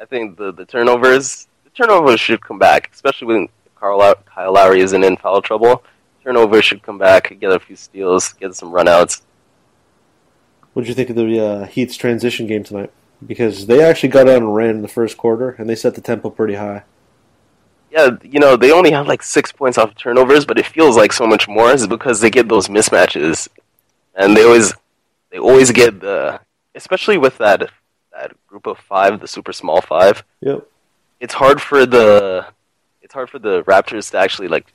[0.00, 3.48] I think the, the turnovers the turnovers should come back, especially when
[3.78, 5.84] Carl, Kyle Lowry isn't in foul trouble.
[6.22, 9.22] Turnovers should come back, get a few steals, get some runouts.
[10.72, 12.92] What did you think of the uh, Heat's transition game tonight?
[13.26, 16.00] Because they actually got out and ran in the first quarter, and they set the
[16.00, 16.84] tempo pretty high.
[17.90, 21.12] Yeah, you know they only have like six points off turnovers, but it feels like
[21.12, 23.48] so much more is because they get those mismatches,
[24.14, 24.74] and they always
[25.30, 26.38] they always get the
[26.74, 27.70] especially with that
[28.12, 30.22] that group of five, the super small five.
[30.40, 30.68] Yep.
[31.18, 32.46] It's hard for the
[33.08, 34.70] it's hard for the Raptors to actually like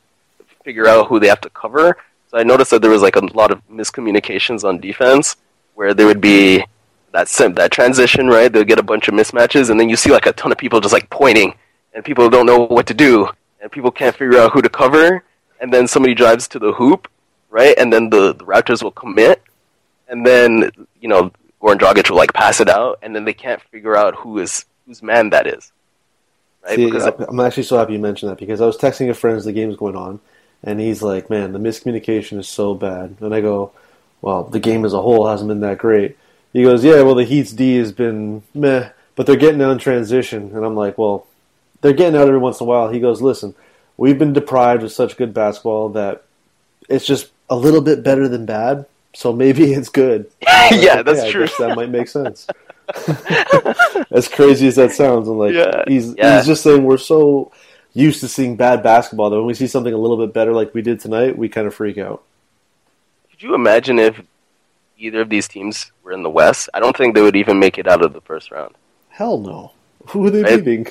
[0.63, 1.96] figure out who they have to cover.
[2.32, 5.36] So I noticed that there was like a lot of miscommunications on defense,
[5.76, 6.65] where there would be
[7.12, 8.52] that sim, that transition, right?
[8.52, 10.82] They'll get a bunch of mismatches, and then you see like a ton of people
[10.82, 11.54] just like pointing,
[11.93, 13.30] and people don't know what to do,
[13.62, 15.24] and people can't figure out who to cover,
[15.62, 17.08] and then somebody drives to the hoop,
[17.52, 17.78] right?
[17.78, 19.43] And then the, the Raptors will commit,
[20.08, 23.62] and then you know Goran Dragic will like pass it out, and then they can't
[23.62, 25.72] figure out who is whose man that is.
[26.65, 26.76] Right?
[26.76, 29.38] See, because I'm actually so happy you mentioned that because I was texting a friend
[29.38, 30.19] as the game's going on,
[30.63, 33.71] and he's like, "Man, the miscommunication is so bad." And I go,
[34.21, 36.17] "Well, the game as a whole hasn't been that great."
[36.54, 39.78] He goes, "Yeah, well, the Heat's D has been meh, but they're getting out in
[39.78, 41.28] transition." And I'm like, "Well,
[41.82, 43.56] they're getting out every once in a while." He goes, "Listen,
[43.97, 46.23] we've been deprived of such good basketball that
[46.88, 50.32] it's just a little bit better than bad, so maybe it's good."
[50.71, 51.47] yeah, that's I true.
[51.60, 52.47] that might make sense.
[54.12, 56.38] as crazy as that sounds, I'm like, Yeah, he's yeah.
[56.38, 57.52] he's just saying we're so
[57.93, 60.74] used to seeing bad basketball that when we see something a little bit better like
[60.74, 62.24] we did tonight, we kind of freak out.
[63.30, 64.22] Could you imagine if
[64.98, 66.69] either of these teams were in the West?
[66.74, 68.74] I don't think they would even make it out of the first round.
[69.10, 69.72] Hell no.
[70.08, 70.58] Who are they Right.
[70.63, 70.88] beating?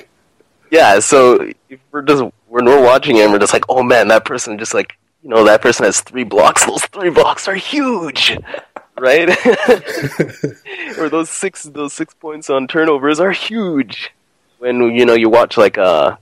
[0.71, 4.25] Yeah, so if we're just when we're watching it, we're just like, oh man, that
[4.25, 6.65] person just like you know that person has three blocks.
[6.65, 8.37] Those three blocks are huge,
[8.99, 9.29] right?
[10.97, 14.11] or those six those six points on turnovers are huge.
[14.59, 16.17] When you know you watch like uh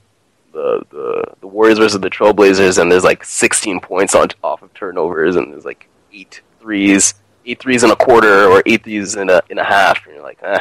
[0.52, 4.74] the the, the Warriors versus the Trailblazers, and there's like 16 points on off of
[4.74, 7.14] turnovers, and there's like eight threes,
[7.46, 10.24] eight threes in a quarter, or eight threes in a in a half, and you're
[10.24, 10.60] like, eh.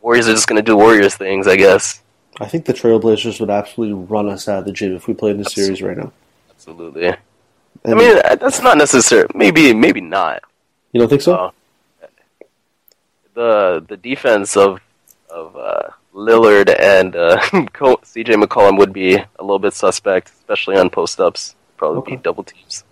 [0.00, 2.02] Warriors are just gonna do Warriors things, I guess.
[2.40, 5.36] I think the Trailblazers would absolutely run us out of the gym if we played
[5.36, 6.12] in the series right now.
[6.50, 7.08] Absolutely.
[7.86, 9.28] I mean, that's not necessary.
[9.34, 10.42] Maybe, maybe not.
[10.94, 11.34] You don't think so?
[11.34, 11.50] Uh,
[13.34, 14.80] the the defense of
[15.28, 17.40] of uh, Lillard and uh,
[18.04, 18.34] C.J.
[18.34, 21.54] McCollum would be a little bit suspect, especially on post ups.
[21.76, 22.16] Probably Okay.
[22.16, 22.84] be double teams.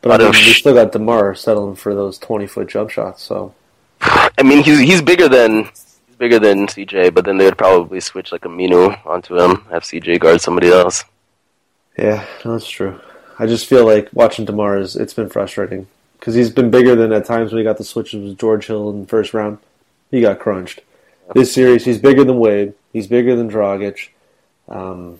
[0.00, 3.54] but I mean, we still got DeMar settling for those 20 foot jump shots, so.
[4.00, 5.64] I mean, he's he's bigger than
[6.06, 7.10] he's bigger than C.J.
[7.10, 10.18] But then they would probably switch like a Minu onto him, have C.J.
[10.18, 11.04] guard somebody else.
[11.98, 12.98] Yeah, no, that's true.
[13.38, 15.86] I just feel like watching DeMar is it's been frustrating
[16.24, 18.88] because he's been bigger than at times when he got the switches with George Hill
[18.88, 19.58] in the first round.
[20.10, 20.80] He got crunched.
[21.34, 22.72] This series, he's bigger than Wade.
[22.94, 24.08] He's bigger than Dragic.
[24.66, 25.18] Um,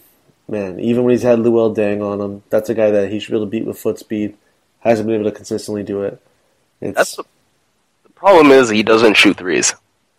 [0.49, 3.33] man, even when he's had Luol Deng on him, that's a guy that he should
[3.33, 4.35] be able to beat with foot speed.
[4.81, 6.23] Hasn't been able to consistently do it.
[6.81, 7.25] It's That's the,
[8.05, 9.75] the problem is he doesn't shoot threes.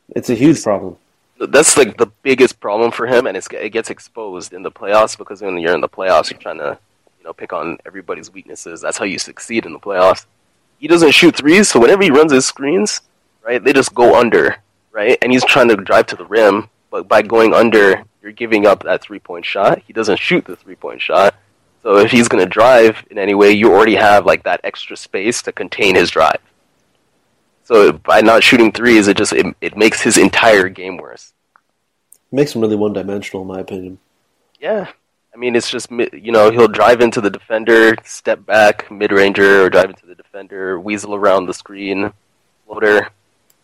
[0.10, 0.98] it's a huge problem.
[1.40, 5.18] that's like the biggest problem for him, and it's, it gets exposed in the playoffs
[5.18, 6.78] because when you're in the playoffs, you're trying to
[7.18, 8.82] you know pick on everybody's weaknesses.
[8.82, 10.28] That's how you succeed in the playoffs.
[10.78, 13.02] He doesn't shoot threes, so whenever he runs his screens,
[13.44, 14.58] right, they just go under,
[14.92, 18.66] right, and he's trying to drive to the rim, but by going under, you're giving
[18.66, 19.82] up that three point shot.
[19.86, 21.36] He doesn't shoot the three point shot,
[21.84, 24.98] so if he's going to drive in any way, you already have like that extra
[24.98, 26.40] space to contain his drive.
[27.64, 31.34] So by not shooting threes, it just it, it makes his entire game worse.
[32.32, 34.00] makes him really one dimensional, in my opinion.
[34.60, 34.88] Yeah.
[35.36, 39.66] I mean, it's just, you know, he'll drive into the defender, step back, mid ranger,
[39.66, 42.14] or drive into the defender, weasel around the screen,
[42.66, 43.10] floater.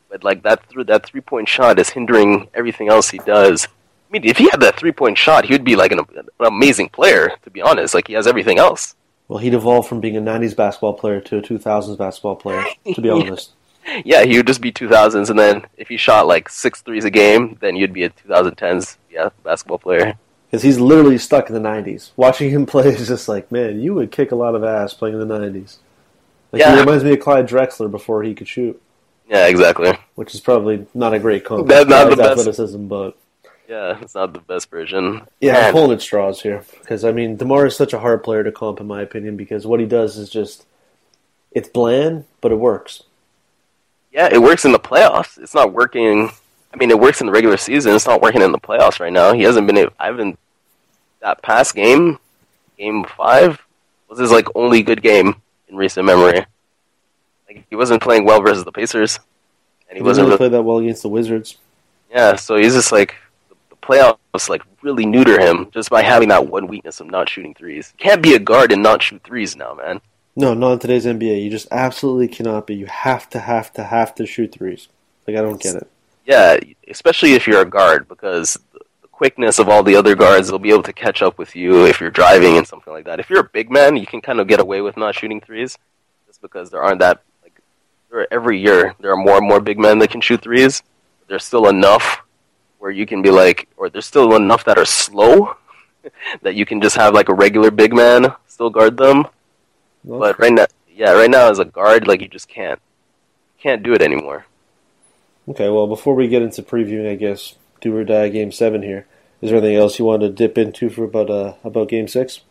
[0.10, 3.68] But, like, that, th- that three point shot is hindering everything else he does.
[3.68, 6.28] I mean, if he had that three point shot, he would be, like, an, an
[6.42, 7.94] amazing player, to be honest.
[7.94, 8.94] Like, he has everything else.
[9.30, 12.66] Well, he'd evolved from being a '90s basketball player to a 2000s basketball player.
[12.96, 13.52] To be honest,
[14.04, 17.10] Yeah, he would just be 2000s, and then if he shot, like, six threes a
[17.10, 20.18] game, then you'd be a 2010s, yeah, basketball player.
[20.52, 22.12] Because he's literally stuck in the '90s.
[22.18, 25.20] Watching him play is just like, man, you would kick a lot of ass playing
[25.20, 25.78] in the '90s.
[26.52, 26.74] Like Yeah.
[26.74, 28.82] he reminds me of Clyde Drexler before he could shoot,
[29.30, 29.98] Yeah, exactly.
[30.16, 31.68] which is probably not a great comp.
[31.68, 32.32] That's not the best.
[32.42, 33.16] athleticism, but
[33.70, 35.22] Yeah, it's not the best version.
[35.40, 38.22] yeah, I'm Man, pulling at straws here because I mean Demar is such a hard
[38.22, 40.66] player to comp in my opinion because what he does is just
[41.54, 43.04] it's bland, but it works.
[44.12, 45.38] yeah, it works in the playoffs.
[45.38, 46.32] It's not working.
[46.74, 47.94] I mean, it works in the regular season.
[47.94, 49.34] It's not working in the playoffs right now.
[49.34, 49.78] He hasn't been.
[49.78, 50.40] able- I haven't.
[51.22, 52.18] That past game,
[52.78, 53.62] game five,
[54.10, 55.36] was his like only good game
[55.68, 56.46] in recent memory.
[57.48, 59.20] Like he wasn't playing well versus the Pacers,
[59.90, 60.28] and He he wasn't.
[60.28, 61.58] really play that well against the Wizards.
[62.10, 63.16] yeah, so he's just like
[63.70, 67.54] the playoffs like really neuter him just by having that one weakness of not shooting
[67.54, 67.94] threes.
[67.98, 70.02] Can't be a guard and not shoot threes now, man.
[70.36, 71.44] No, not in today's NBA.
[71.44, 72.74] You just absolutely cannot be.
[72.74, 74.88] You have to, have to, have to shoot threes.
[75.28, 75.88] Like I don't get it.
[76.32, 80.60] Yeah, especially if you're a guard, because the quickness of all the other guards, they'll
[80.60, 83.20] be able to catch up with you if you're driving and something like that.
[83.20, 85.78] If you're a big man, you can kind of get away with not shooting threes,
[86.28, 87.60] just because there aren't that like
[88.10, 90.82] there are, every year there are more and more big men that can shoot threes.
[91.28, 92.22] There's still enough
[92.80, 95.58] where you can be like, or there's still enough that are slow
[96.42, 99.26] that you can just have like a regular big man still guard them.
[100.04, 102.80] Well, But right now, yeah, right now as a guard, like you just can't
[103.60, 104.46] can't do it anymore.
[105.50, 109.08] Okay, well, before we get into previewing, I guess do or die game seven here.
[109.42, 112.42] Is there anything else you want to dip into for about uh, about game six?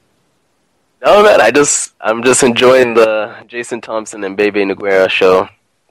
[1.03, 5.49] No man, I just I'm just enjoying the Jason Thompson and Bebe Nogueira show.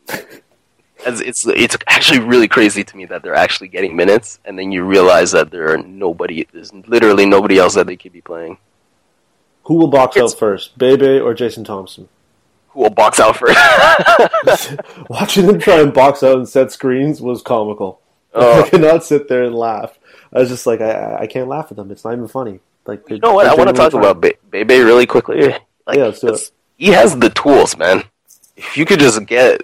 [1.06, 4.72] As it's it's actually really crazy to me that they're actually getting minutes, and then
[4.74, 8.58] you realize that there are nobody, there's literally nobody else that they could be playing.
[9.64, 12.10] Who will box It's- out first, Bebe or Jason Thompson?
[12.72, 13.58] Who will box out first?
[15.10, 18.02] Watching them try and box out and set screens was comical.
[18.32, 18.62] Oh.
[18.64, 19.98] I could not sit there and laugh.
[20.32, 21.90] I was just like, I, I can't laugh at them.
[21.90, 22.60] It's not even funny.
[22.86, 23.48] Like, you know what?
[23.48, 25.48] I want to talk about Be- Bebe really quickly.
[25.88, 26.52] Like, Yeah, let's do it.
[26.78, 28.04] He has the tools, man.
[28.56, 29.64] If you could just get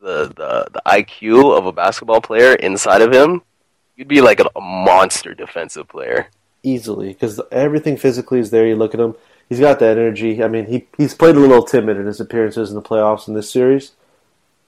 [0.00, 3.42] the, the the IQ of a basketball player inside of him,
[3.94, 6.26] you'd be like a, a monster defensive player.
[6.64, 8.66] easily because everything physically is there.
[8.66, 9.14] You look at him;
[9.52, 10.42] he's got that energy.
[10.42, 13.34] I mean, he he's played a little timid in his appearances in the playoffs in
[13.34, 13.92] this series.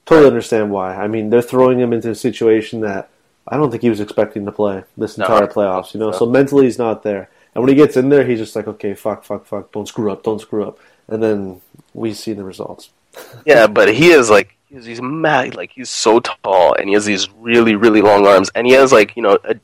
[0.06, 0.94] Totally understand why.
[0.94, 3.08] I mean, they're throwing him into a situation that
[3.48, 5.24] I don't think he was expecting to play this No.
[5.24, 5.94] entire playoffs.
[5.94, 6.18] You know, No.
[6.18, 7.30] so mentally he's not there.
[7.54, 10.10] And when he gets in there, he's just like, okay, fuck, fuck, fuck, don't screw
[10.12, 10.78] up, don't screw up.
[11.08, 11.60] And then
[11.94, 12.90] we see the results.
[13.46, 15.54] Yeah, but he is like he's, he's mad.
[15.54, 18.92] Like he's so tall, and he has these really really long arms, and he has
[18.92, 19.54] like you know a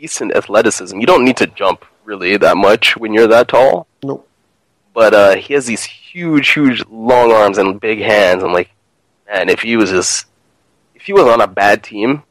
[0.00, 0.98] decent athleticism.
[0.98, 3.86] You don't need to jump really that much when you're that tall.
[4.02, 4.26] Nope.
[4.94, 8.42] But uh, he has these huge, huge long arms and big hands.
[8.42, 8.70] I'm like,
[9.26, 10.26] man, if he was just
[10.94, 12.22] if he was on a bad team,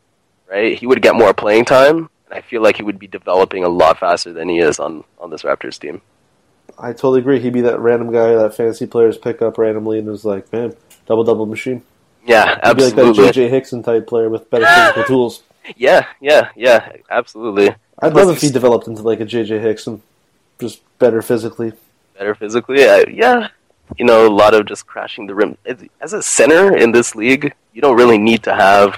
[0.50, 2.10] right, he would get more playing time.
[2.26, 5.04] And I feel like he would be developing a lot faster than he is on
[5.20, 6.02] on this Raptors team.
[6.80, 7.40] I totally agree.
[7.40, 10.74] He'd be that random guy that fantasy players pick up randomly and is like, man,
[11.06, 11.84] double double machine.
[12.26, 13.50] Yeah, He'd be like that J.J.
[13.50, 15.44] Hickson type player with better physical tools.
[15.76, 17.76] Yeah, yeah, yeah, absolutely.
[18.00, 20.02] I'd love if he developed into like a JJ Hickson,
[20.60, 21.74] just better physically.
[22.18, 22.84] Better physically.
[22.84, 23.48] Uh, yeah,
[23.98, 25.58] you know, a lot of just crashing the rim.
[26.02, 28.98] As- a center in this league, you don't really need to have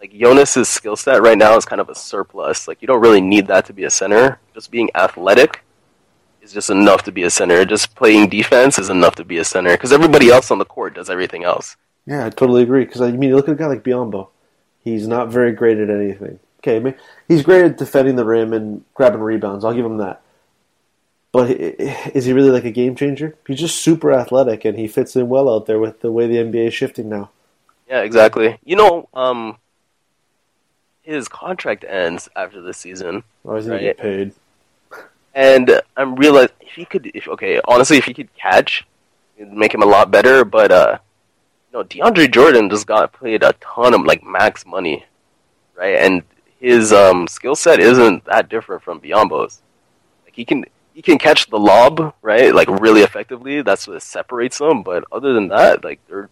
[0.00, 2.66] like Jonas's skill set right now is kind of a surplus.
[2.66, 4.40] Like you don't really need that to be a center.
[4.52, 5.62] Just being athletic
[6.42, 7.64] is just enough to be a center.
[7.64, 10.94] Just playing defense is enough to be a center because everybody else on the court
[10.94, 11.76] does everything else.
[12.04, 12.84] Yeah, I totally agree.
[12.84, 14.28] Because I mean, look at a guy like Biyombo.
[14.82, 16.40] He's not very great at anything.
[16.58, 16.94] Okay, I mean,
[17.28, 19.64] he's great at defending the rim and grabbing rebounds.
[19.64, 20.20] I'll give him that.
[21.32, 23.34] But is he really like a game changer?
[23.46, 26.36] He's just super athletic, and he fits in well out there with the way the
[26.36, 27.30] NBA is shifting now.
[27.88, 28.58] Yeah, exactly.
[28.64, 29.56] You know, um,
[31.02, 33.24] his contract ends after this season.
[33.44, 33.80] Or is he Right.
[33.80, 34.32] get paid?
[35.34, 38.86] And I'm realizing if he could, if okay, honestly, if he could catch,
[39.38, 40.44] it'd make him a lot better.
[40.44, 40.98] But uh,
[41.72, 45.06] no, DeAndre Jordan just got paid a ton of like max money,
[45.74, 45.96] right?
[45.96, 46.22] And
[46.60, 49.62] his um skill set isn't that different from Biyombo's.
[50.24, 52.54] Like he can he can catch the lob, right?
[52.54, 53.62] Like really effectively.
[53.62, 54.82] That's what separates them.
[54.82, 56.28] But other than that, like they're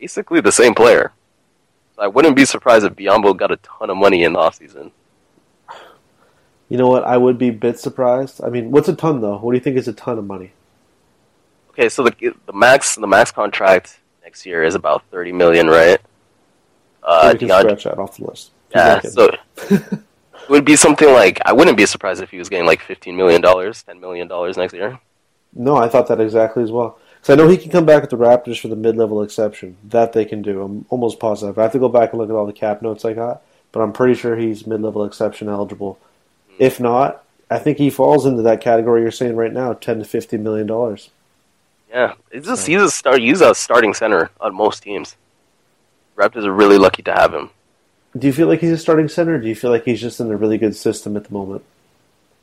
[0.00, 1.12] basically the same player.
[1.96, 4.92] So I wouldn't be surprised if Biyombo got a ton of money in the offseason.
[6.68, 7.04] You know what?
[7.04, 8.42] I would be a bit surprised.
[8.42, 9.36] I mean, what's a ton though?
[9.36, 10.52] What do you think is a ton of money?
[11.70, 16.00] Okay, so the the max the max contract next year is about thirty million, right?
[17.02, 18.52] Uh, we can DeAndre, scratch that off the list.
[18.74, 19.30] yeah, so
[20.42, 23.16] it would be something like I wouldn't be surprised if he was getting like fifteen
[23.16, 24.98] million dollars, ten million dollars next year.
[25.54, 26.98] No, I thought that exactly as well.
[27.20, 29.76] Because I know he can come back with the Raptors for the mid-level exception.
[29.84, 30.62] That they can do.
[30.62, 31.58] I'm almost positive.
[31.58, 33.80] I have to go back and look at all the cap notes I got, but
[33.80, 35.98] I'm pretty sure he's mid-level exception eligible.
[36.48, 36.54] Hmm.
[36.58, 40.04] If not, I think he falls into that category you're saying right now, ten to
[40.04, 41.10] fifty million dollars.
[41.90, 42.72] Yeah, it's just hmm.
[42.72, 43.18] he's a star.
[43.18, 45.16] He's a starting center on most teams.
[46.16, 47.50] Raptors are really lucky to have him.
[48.16, 49.34] Do you feel like he's a starting center?
[49.34, 51.64] Or do you feel like he's just in a really good system at the moment?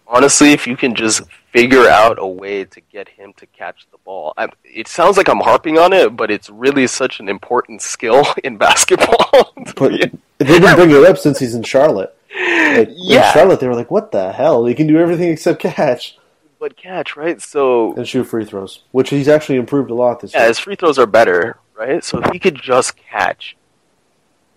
[0.08, 3.98] Honestly, if you can just figure out a way to get him to catch the
[4.00, 7.84] ball, I, it sounds like I'm harping on it, but it's really such an important
[7.84, 9.54] skill in basketball.
[9.76, 9.92] But
[10.40, 12.16] they didn't bring it up since he's in Charlotte.
[12.34, 13.28] Like, Yeah.
[13.28, 14.66] In Charlotte, they were like, "What the hell?
[14.66, 16.18] He can do everything except catch
[16.60, 17.42] but catch, right?
[17.42, 20.48] So and shoot free throws," which he's actually improved a lot this yeah, year.
[20.50, 22.04] his free throws are better, right?
[22.04, 23.56] So if he could just catch,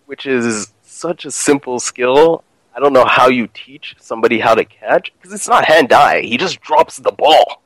[0.07, 0.72] which is
[1.03, 2.42] such a simple skill,
[2.74, 6.22] I don't know how you teach somebody how to catch because it's not hand eye.
[6.22, 7.61] He just drops the ball.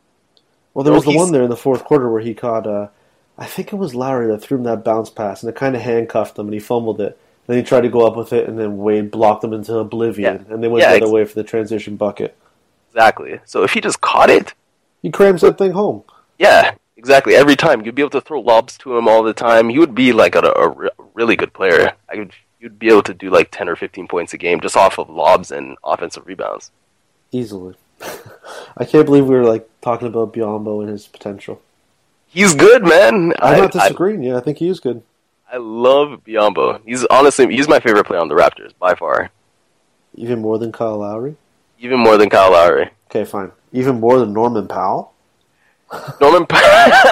[0.74, 2.66] Well, there was the one there in the fourth quarter where he caught.
[2.66, 2.88] Uh,
[3.38, 5.82] I think it was Lowry that threw him that bounce pass, and it kind of
[5.82, 7.18] handcuffed him, and he fumbled it.
[7.46, 10.44] Then he tried to go up with it, and then Wade blocked him into oblivion,
[10.48, 10.54] Yeah.
[10.54, 12.34] and they went Yeah, the other way for the transition bucket.
[12.90, 13.38] Exactly.
[13.44, 14.54] So if he just caught it,
[15.02, 16.02] He crams that thing home.
[16.38, 17.34] yeah, exactly.
[17.36, 19.68] Every time you'd be able to throw lobs to him all the time.
[19.68, 21.92] He would be like a, a re- really good player.
[22.12, 22.32] I would,
[22.66, 25.08] you'd be able to do like ten or fifteen points a game just off of
[25.08, 26.72] lobs and offensive rebounds.
[27.30, 27.74] Easily.
[28.76, 31.62] I can't believe we were like talking about Biyombo and his potential.
[32.26, 33.32] He's good, man.
[33.40, 34.24] I'm not I- disagreeing.
[34.24, 35.02] yeah, I think he is good.
[35.50, 36.80] I love Biyombo.
[36.84, 39.30] He's honestly he's my favorite player on the Raptors by far,
[40.16, 41.36] Even more than Kyle Lowry.
[41.78, 42.90] even more than Kyle Lowry.
[43.08, 43.52] Okay, fine.
[43.72, 45.12] Even more than Norman Powell.
[46.20, 47.02] Norman, Powell.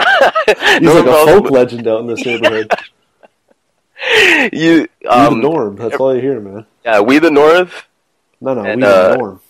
[0.49, 2.73] He's Norman like a Powell's- folk legend out in this neighborhood.
[4.53, 5.77] You, we um, the norm.
[5.77, 6.67] That's all you hear, man.
[6.85, 7.87] yeah, we the North.
[8.41, 9.41] No, no, and, we uh, the norm.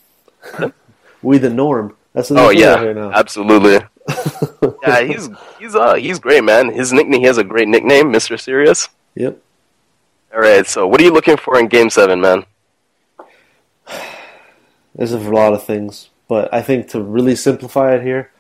[1.23, 1.97] we the norm.
[2.13, 3.11] That's the Oh yeah, now.
[3.11, 3.81] absolutely.
[4.83, 5.29] yeah, he's
[5.59, 6.73] he's uh he's great, man.
[6.73, 8.89] His nickname he has a great nickname, Mister Serious.
[9.17, 9.39] Yep.
[10.33, 12.45] All right, so what are you looking for in Game Seven, man?
[14.95, 18.31] There's a lot of things, but I think to really simplify it here,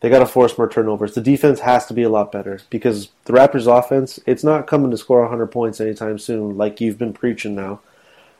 [0.00, 1.14] they got to force more turnovers.
[1.14, 4.90] The defense has to be a lot better because the Raptors' offense, it's not coming
[4.90, 7.80] to score 100 points anytime soon, like you've been preaching now.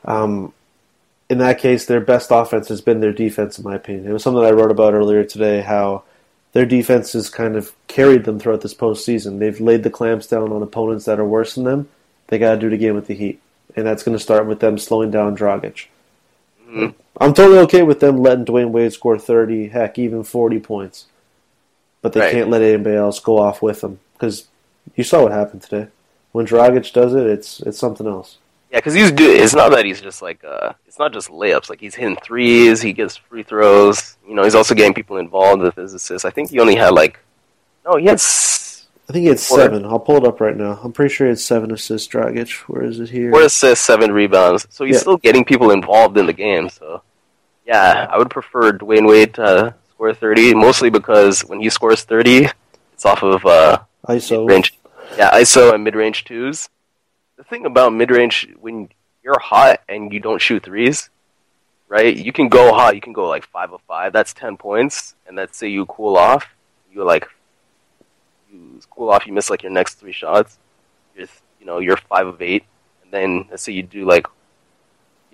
[0.04, 0.52] Um,
[1.28, 4.08] in that case, their best offense has been their defense, in my opinion.
[4.08, 6.04] It was something I wrote about earlier today, how
[6.52, 9.38] their defense has kind of carried them throughout this postseason.
[9.38, 11.88] They've laid the clamps down on opponents that are worse than them.
[12.28, 13.40] They got to do it again with the Heat,
[13.74, 15.86] and that's going to start with them slowing down Dragic.
[17.18, 21.06] I'm totally okay with them letting Dwyane Wade score 30, heck, even 40 points.
[22.02, 22.32] But they Right.
[22.32, 24.46] can't let anybody else go off with them because
[24.94, 25.88] you saw what happened today.
[26.32, 28.38] When Dragic does it, it's it's something else.
[28.70, 29.30] Yeah, because he's do.
[29.30, 31.70] It's not that he's just like uh, it's not just layups.
[31.70, 34.16] Like he's hitting threes, he gets free throws.
[34.28, 36.24] You know, he's also getting people involved with his assists.
[36.24, 37.18] I think he only had like,
[37.86, 38.14] no, he had.
[38.14, 39.58] s- I think he had Four.
[39.58, 39.84] seven.
[39.84, 40.80] I'll pull it up right now.
[40.82, 42.50] I'm pretty sure he had seven assists, Dragic.
[42.68, 43.30] Where is it here?
[43.30, 44.66] Four assists, seven rebounds.
[44.68, 45.00] So he's Yeah.
[45.00, 46.68] still getting people involved in the game.
[46.68, 47.02] So,
[47.64, 52.48] yeah, I would prefer Dwyane Wade to score 30, mostly because when he scores 30,
[52.92, 54.40] it's off of uh, ISO.
[54.46, 54.74] mid-range.
[55.16, 56.68] Yeah, ISO and mid-range twos.
[57.38, 58.90] The thing about mid-range, when
[59.24, 61.08] you're hot and you don't shoot threes,
[61.88, 62.14] right?
[62.14, 62.94] You can go hot.
[62.94, 64.12] You can go like five of five.
[64.12, 65.14] That's 10 points.
[65.26, 66.44] And let's say you cool off.
[66.92, 67.26] You like
[68.52, 69.26] you cool off.
[69.26, 70.58] You miss like your next three shots.
[71.16, 71.26] You're
[71.60, 72.64] you know you're five of eight.
[73.02, 74.26] And then let's say you do like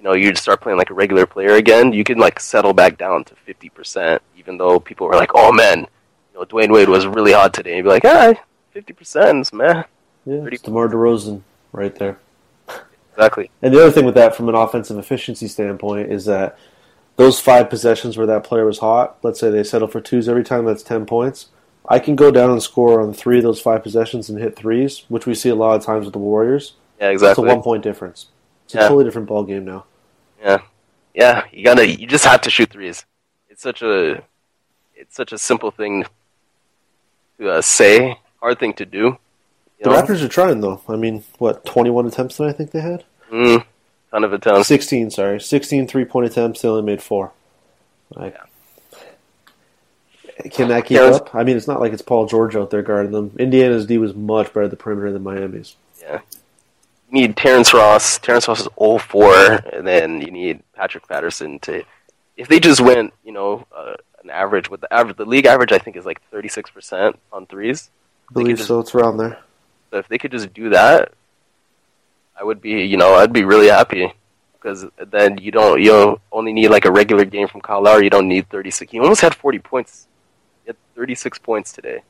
[0.03, 1.93] you know you'd start playing like a regular player again.
[1.93, 5.53] You can like settle back down to 50 percent, even though people were like, "Oh
[5.53, 8.35] man, you know Dwyane Wade was really hot today." You'd be like, "Ah,
[8.73, 9.85] 50 percent, man."
[10.27, 11.43] Yeah, Pretty- it's DeMar DeRozan
[11.73, 12.19] right there.
[13.13, 13.51] Exactly.
[13.61, 16.59] And the other thing with that, from an offensive efficiency standpoint, is that
[17.17, 20.43] those five possessions where that player was hot, let's say they settle for twos every
[20.43, 21.49] time, that's 10 points.
[21.89, 25.05] I can go down and score on three of those five possessions and hit threes,
[25.09, 26.75] which we see a lot of times with the Warriors.
[26.99, 27.45] Yeah, exactly.
[27.45, 28.29] It's a one point difference.
[28.65, 28.83] It's a Yeah.
[28.89, 29.85] totally different ball game now.
[30.43, 30.59] Yeah,
[31.15, 31.45] yeah.
[31.53, 31.87] You gotta.
[31.89, 33.05] You just have to shoot threes.
[33.49, 34.23] It's such a.
[34.95, 36.05] It's such a simple thing
[37.39, 38.19] to uh, say.
[38.41, 39.19] Hard thing to do.
[39.83, 39.97] The know?
[40.03, 40.81] Raptors are trying, though.
[40.89, 43.05] I mean, what, 21 attempts that I think they had?
[43.33, 43.65] Mm,
[44.11, 44.69] ton of attempts.
[44.69, 45.41] 16, sorry.
[45.41, 47.33] 16 three point attempts, they only made four.
[48.15, 48.37] Like,
[50.53, 51.35] Can that keep Terrence- up?
[51.35, 53.35] I mean, it's not like it's Paul George out there guarding them.
[53.39, 55.77] Indiana's D was much better at the perimeter than Miami's.
[56.01, 56.21] Yeah.
[57.13, 58.19] You need Terrence Ross.
[58.19, 61.85] Terrence Ross is 0-4, and then you need Patrick Patterson to.
[62.39, 63.95] If they just went, you know, uh,
[64.25, 67.91] an average with the average, the league average I think is like 36% on threes.
[68.31, 68.81] I believe just- so.
[68.81, 69.39] It's around there.
[69.91, 71.13] So if they could just do that,
[72.41, 74.11] I would be, you know, I'd be really happy
[74.55, 78.05] because then you don't, you only need like a regular game from Kyle Lowry.
[78.05, 78.91] You don't need 36.
[78.91, 80.07] He almost had 40 points.
[80.65, 82.01] He had 36 points today.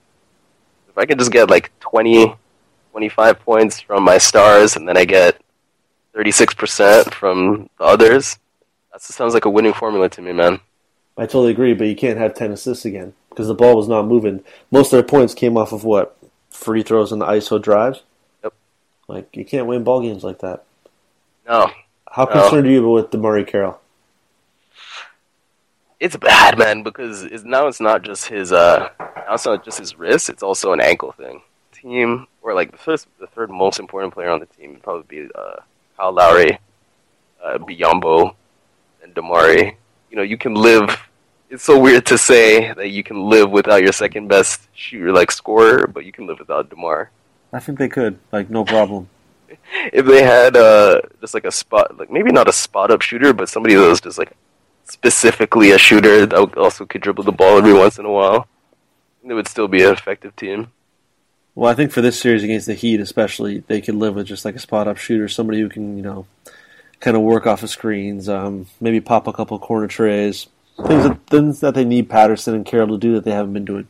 [0.88, 2.36] If I could just get like 20,
[2.92, 5.40] 25 points from my stars, and then I get
[6.14, 8.38] 36% from the others,
[8.92, 10.60] that sounds like a winning formula to me, man.
[11.16, 13.14] I totally agree, but you can't have 10 assists again.
[13.30, 14.44] because the ball was not moving.
[14.70, 16.16] Most of their points came off of what
[16.50, 18.02] free throws and the ISO drives.
[18.44, 18.52] Yep.
[19.08, 20.64] Like you can't win ball games like that.
[21.48, 21.70] No,
[22.10, 22.30] How No.
[22.42, 23.80] concerned are you with DeMarre Carroll?
[25.98, 29.78] it's bad, man, because it's, now it's not just his uh, now it's not just
[29.78, 31.42] his wrist; it's also an ankle thing.
[31.72, 35.04] Team or like the first, the third most important player on the team would probably
[35.08, 35.60] be uh,
[35.96, 36.58] Kyle Lowry,
[37.42, 38.34] uh, Biyombo,
[39.02, 39.74] and DeMarre.
[40.10, 40.90] You know, you can live.
[41.48, 45.30] It's so weird to say that you can live without your second best shooter, like
[45.30, 47.10] scorer, but you can live without Demar.
[47.52, 49.08] I think they could, like no problem.
[49.92, 53.32] if they had uh, just like a spot, like maybe not a spot up shooter,
[53.32, 54.32] but somebody that was just like
[54.84, 58.48] specifically a shooter that also could dribble the ball every once in a while,
[59.24, 60.72] it would still be an effective team.
[61.54, 64.44] Well, I think for this series against the Heat, especially, they could live with just
[64.44, 66.26] like a spot up shooter, somebody who can, you know,
[67.00, 70.48] kind of work off of screens, um, maybe pop a couple corner trays,
[70.86, 73.66] things that things that they need Patterson and Carroll to do that they haven't been
[73.66, 73.86] doing.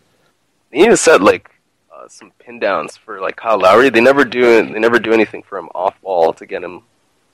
[0.71, 1.51] They need to set like
[1.95, 3.91] uh, some pin downs for like Kyle Lowry.
[3.91, 4.43] They never do.
[4.43, 6.83] They never do anything for him off ball to get him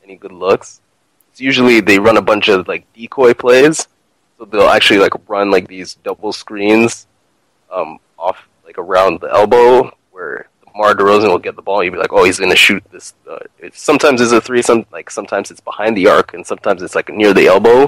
[0.05, 0.83] any good looks.
[1.31, 3.89] It's usually they run a bunch of like decoy plays,
[4.37, 7.07] so they'll actually like run like these double screens
[7.73, 11.83] um, off like around the elbow where Mar DeRozan will get the ball.
[11.83, 13.15] You'll be like, oh, he's going to shoot this.
[13.29, 14.63] Uh, it's, sometimes it's a three.
[14.63, 17.87] Some like sometimes it's behind the arc, and sometimes it's like near the elbow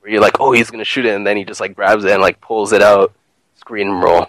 [0.00, 2.04] where you're like, oh, he's going to shoot it, and then he just like grabs
[2.04, 3.12] it and like pulls it out,
[3.56, 4.28] screen and roll.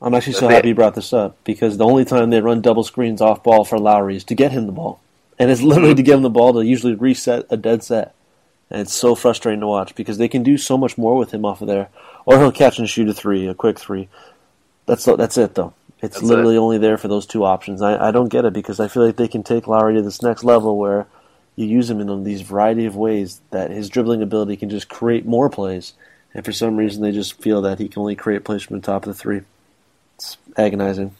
[0.00, 0.52] I'm actually so it.
[0.52, 3.64] happy you brought this up because the only time they run double screens off ball
[3.64, 5.00] for Lowry is to get him the ball.
[5.38, 8.14] And it's literally to get him the ball to usually reset a dead set.
[8.68, 11.44] And it's so frustrating to watch because they can do so much more with him
[11.44, 11.88] off of there.
[12.26, 14.08] Or he'll catch and shoot a three, a quick three.
[14.86, 15.72] That's that's it though.
[16.02, 17.80] It's That's literally only there for those two options.
[17.80, 20.20] I, I don't get it because I feel like they can take Lowry to this
[20.20, 21.06] next level where
[21.54, 25.24] you use him in these variety of ways that his dribbling ability can just create
[25.24, 25.94] more plays.
[26.34, 28.84] And for some reason, they just feel that he can only create plays from the
[28.84, 29.42] top of the three.
[30.16, 31.14] It's agonizing.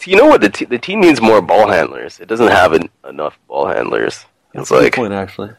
[0.00, 0.42] So you know what?
[0.42, 2.20] The, te- the team needs more ball handlers.
[2.20, 4.26] It doesn't have en- enough ball handlers.
[4.52, 5.52] That's It's a good like point, actually.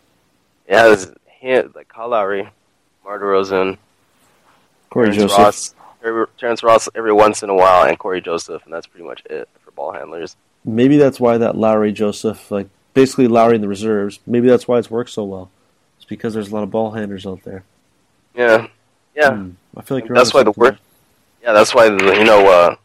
[0.68, 1.12] it has
[1.42, 2.48] hand, like Kyle Lowry,
[3.04, 3.78] Mar DeRozan,
[4.92, 5.38] Cory Joseph.
[5.38, 9.24] Ross, Terrence Ross every once in a while, and Cory Joseph, and that's pretty much
[9.30, 10.36] it for ball handlers.
[10.66, 14.20] Maybe that's why that Lowry Joseph, like basically Lowry in the reserves.
[14.26, 15.50] Maybe that's why it's worked so well.
[15.98, 17.64] It's because there's a lot of ball handlers out there.
[18.36, 18.68] Yeah,
[19.16, 19.50] yeah, Hmm.
[19.76, 20.78] I feel like you're That's why the work-
[21.42, 21.54] yeah.
[21.54, 22.76] That's why the, you know uh,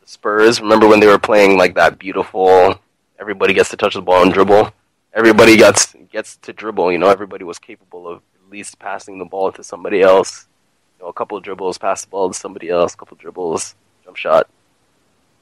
[0.00, 0.60] the Spurs.
[0.60, 2.78] Remember when they were playing like that beautiful?
[3.18, 4.72] Everybody gets to touch the ball and dribble.
[5.14, 6.90] Everybody gets gets to dribble.
[6.92, 10.46] You know, everybody was capable of at least passing the ball to somebody else.
[11.02, 12.94] Know, a couple of dribbles, pass the ball to somebody else.
[12.94, 13.74] A couple of dribbles,
[14.04, 14.48] jump shot.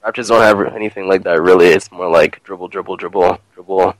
[0.02, 1.66] Raptors don't have anything like that really.
[1.66, 3.94] It's more like dribble, dribble, dribble, dribble,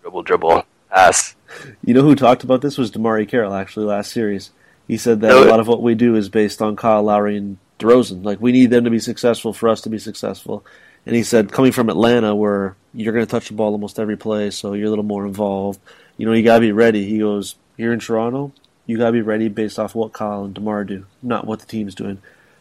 [0.00, 1.36] dribble, dribble, pass.
[1.84, 4.50] You know who talked about this was DeMarre Carroll actually last series.
[4.88, 7.36] He said that No, a lot of what we do is based on Kyle Lowry
[7.36, 8.24] and DeRozan.
[8.24, 10.66] Like we need them to be successful for us to be successful.
[11.06, 14.16] And he said coming from Atlanta where you're going to touch the ball almost every
[14.16, 15.78] play, so you're a little more involved.
[16.16, 17.08] You know, you got to be ready.
[17.08, 18.52] He goes, "Here in Toronto,
[18.86, 21.66] you got to be ready based off what Kyle and Demar do, not what the
[21.66, 22.18] team's doing."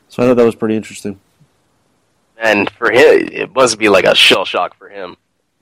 [0.09, 1.19] So I thought that was pretty interesting.
[2.37, 5.15] And for him, it must be like a shell shock for him.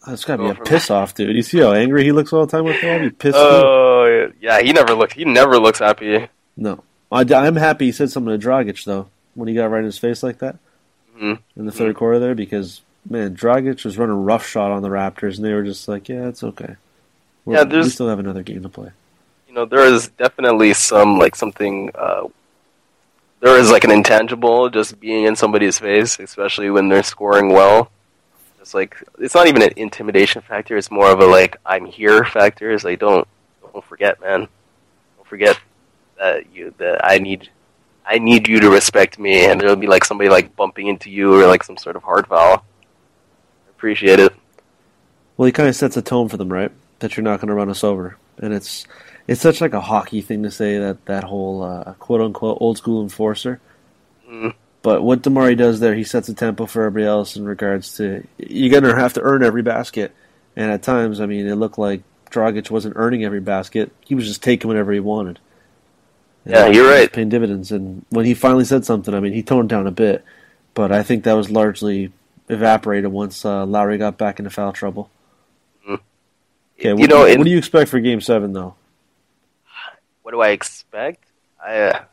[0.07, 1.35] That's got to be a piss off, dude.
[1.35, 3.01] You see how angry he looks all the time with that?
[3.01, 3.35] He pissed.
[3.37, 3.63] off.
[3.65, 5.13] Oh yeah, he never looks.
[5.13, 6.27] He never looks happy.
[6.55, 9.85] No, I, am happy he said something to Dragic though when he got right in
[9.85, 10.57] his face like that
[11.17, 11.39] Mhm.
[11.55, 15.35] in the 3rd quarter there because man, Dragic was running rough shot on the Raptors
[15.37, 16.75] and they were just like, yeah, it's okay.
[17.45, 18.91] We're, Yeah, we still have another game to play.
[19.59, 21.91] Know, there is definitely some like something.
[21.93, 22.29] Uh,
[23.41, 27.91] there is like an intangible just being in somebody's face, especially when they're scoring well.
[28.61, 30.77] It's like it's not even an intimidation factor.
[30.77, 32.71] It's more of a like I'm here factor.
[32.71, 33.27] It's like don't
[33.61, 34.47] don't forget, man.
[35.17, 35.59] Don't forget
[36.17, 37.49] that you that I need
[38.05, 41.35] I need you to respect me, and there'll be like somebody like bumping into you
[41.37, 42.63] or like some sort of hard foul.
[43.71, 44.33] Appreciate it.
[45.39, 46.69] Well, he kind of sets a tone for them, right?
[46.99, 48.85] That you're not going to run us over, and it's
[49.25, 52.77] it's such like a hockey thing to say that that whole uh, quote unquote old
[52.77, 53.61] school enforcer.
[54.29, 54.53] Mm.
[54.81, 58.27] But what DeMarre does there, he sets a tempo for everybody else in regards to
[58.37, 60.13] you're going to have to earn every basket,
[60.57, 64.27] and at times, I mean, it looked like Dragic wasn't earning every basket; he was
[64.27, 65.39] just taking whatever he wanted.
[66.43, 67.09] And Yeah, you're right.
[67.09, 70.25] Paying dividends, and when he finally said something, I mean, he toned down a bit,
[70.73, 72.11] but I think that was largely
[72.49, 75.09] evaporated once uh, Lowry got back into foul trouble.
[76.79, 78.75] Okay, what, you know, do you, what do you expect for Game Seven, though?
[80.29, 81.25] what do I expect?
[81.59, 82.03] I uh,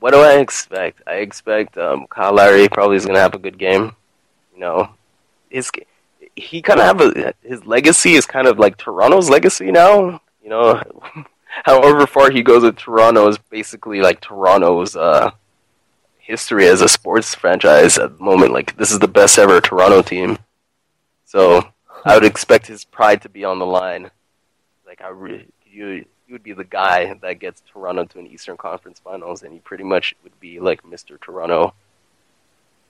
[0.00, 1.02] what do I expect?
[1.06, 3.94] I expect um, Kyle Lowry probably is going to have a good game.
[4.54, 4.90] You know,
[5.50, 5.70] his
[6.34, 10.20] he kind of have a his legacy is kind of like Toronto's legacy now.
[10.42, 10.82] You know,
[11.64, 15.30] however far he goes with Toronto is basically like Toronto's uh,
[16.16, 18.52] history as a sports franchise at the moment.
[18.52, 20.38] Like this is the best ever Toronto team,
[21.24, 21.70] so
[22.04, 24.10] I would expect his pride to be on the line.
[24.86, 28.56] Like I really, you, he would be the guy that gets Toronto to an Eastern
[28.56, 31.20] Conference Finals, and he pretty much would be like Mr.
[31.20, 31.74] Toronto.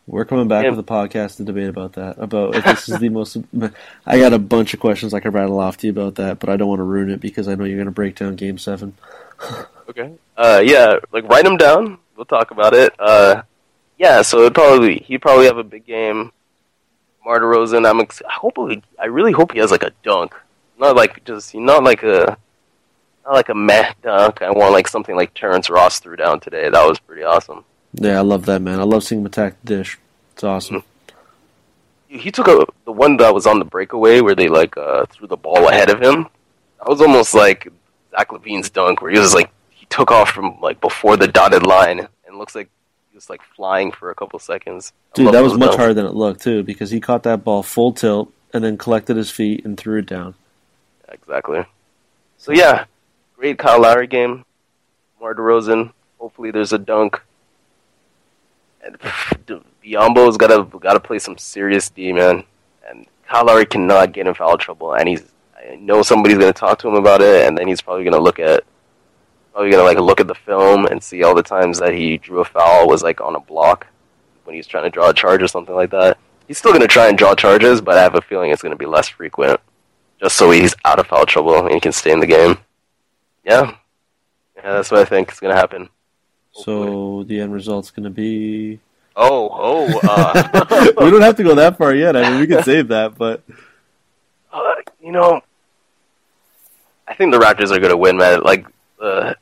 [0.06, 0.70] We're coming back Yeah.
[0.70, 2.16] with a podcast to debate about that.
[2.18, 3.36] About if this is the most.
[4.06, 6.48] I got a bunch of questions I could rattle off to you about that, but
[6.48, 8.58] I don't want to ruin it because I know you're going to break down Game
[8.58, 8.94] Seven.
[9.88, 10.12] Okay.
[10.36, 11.96] Uh, yeah, like write them down.
[12.14, 12.92] We'll talk about it.
[12.98, 13.40] Uh,
[13.96, 16.30] yeah, so it'd probably he'd probably have a big game.
[17.24, 20.34] Mar DeRozan, I'm ex- I hope he, I really hope he has like a dunk,
[20.78, 22.36] not like just not like a
[23.24, 24.42] not like a meh dunk.
[24.42, 26.70] I want like something like Terrence Ross threw down today.
[26.70, 27.64] That was pretty awesome.
[27.92, 28.80] Yeah, I love that man.
[28.80, 29.98] I love seeing him attack the dish.
[30.32, 30.82] It's awesome.
[32.08, 35.26] He took a the one that was on the breakaway where they like uh, threw
[35.26, 36.28] the ball ahead of him.
[36.78, 37.70] That was almost like
[38.12, 41.66] Zach LaVine's dunk, where he was like he took off from like before the dotted
[41.66, 42.70] line and looks like
[43.18, 44.92] was like flying for a couple seconds.
[45.12, 47.92] Dude, that was much harder than it looked too, because he caught that ball full
[47.92, 50.34] tilt and then collected his feet and threw it down.
[51.08, 51.64] Exactly.
[52.36, 52.84] So yeah,
[53.36, 54.44] great Kyle Lowry game.
[55.20, 55.92] Mar DeRozan.
[56.20, 57.20] Hopefully there's a dunk.
[58.84, 58.96] And
[59.84, 62.44] Biyombo's gotta gotta play some serious D, man.
[62.88, 64.94] And Kyle Lowry cannot get in foul trouble.
[64.94, 65.24] And he's
[65.58, 68.38] I know somebody's gonna talk to him about it, and then he's probably gonna look
[68.38, 68.62] at
[69.58, 72.40] probably gonna like look at the film and see all the times that he drew
[72.40, 73.88] a foul was like on a block
[74.44, 76.16] when he's trying to draw a charge or something like that.
[76.46, 78.86] He's still gonna try and draw charges, but I have a feeling it's gonna be
[78.86, 79.60] less frequent
[80.20, 82.58] just so he's out of foul trouble and he can stay in the game.
[83.44, 83.74] Yeah,
[84.54, 85.88] yeah, that's what I think is gonna happen.
[86.52, 88.80] So the end result's going to be.
[89.14, 92.16] Oh, oh, uh, we don't have to go that far yet.
[92.16, 93.42] I mean, we can save that, but
[94.52, 95.40] uh, you know,
[97.06, 98.42] I think the Raptors are gonna win, man.
[98.42, 98.66] Like,
[99.00, 99.34] uh,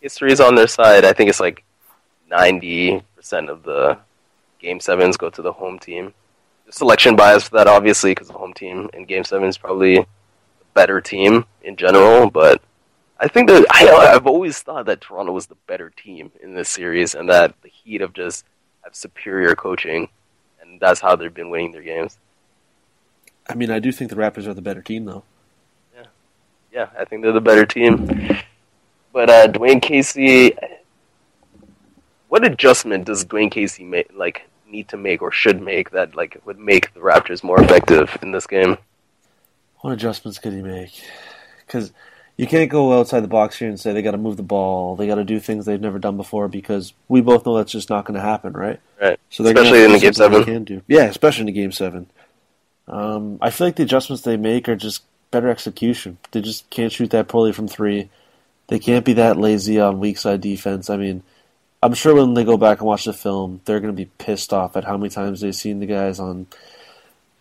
[0.00, 1.04] history is on their side.
[1.04, 1.64] I think it's like
[2.28, 3.98] ninety percent of the
[4.58, 6.14] game sevens go to the home team.
[6.64, 9.98] There's selection bias for that, obviously, because the home team in game seven is probably
[9.98, 10.06] a
[10.74, 12.62] better team in general, but.
[13.20, 16.68] I think that I, I've always thought that Toronto was the better team in this
[16.68, 18.44] series, and that the Heat have just
[18.84, 20.08] have superior coaching,
[20.60, 22.16] and that's how they've been winning their games.
[23.48, 25.24] I mean, I do think the Raptors are the better team, though.
[26.72, 28.06] Yeah, I think they're the better team.
[29.18, 30.56] But uh, Dwane Casey,
[32.28, 36.40] what adjustment does Dwane Casey make, like need to make or should make that like
[36.44, 38.78] would make the Raptors more effective in this game?
[39.80, 40.92] What adjustments could he make?
[41.66, 41.92] Because
[42.36, 44.94] you can't go outside the box here and say they got to move the ball,
[44.94, 47.90] they got to do things they've never done before, because we both know that's just
[47.90, 48.78] not going to happen, right?
[49.02, 49.18] Right.
[49.30, 50.44] So they're gonna Especially in the game seven.
[50.44, 50.82] Can do.
[50.86, 52.08] Yeah, especially in the game seven.
[52.86, 55.02] Um, I feel like the adjustments they make are just
[55.32, 56.18] better execution.
[56.30, 58.10] They just can't shoot that poorly from three.
[58.68, 60.88] They can't be that lazy on weak side defense.
[60.88, 61.22] I mean,
[61.82, 64.52] I'm sure when they go back and watch the film, they're going to be pissed
[64.52, 66.46] off at how many times they've seen the guys on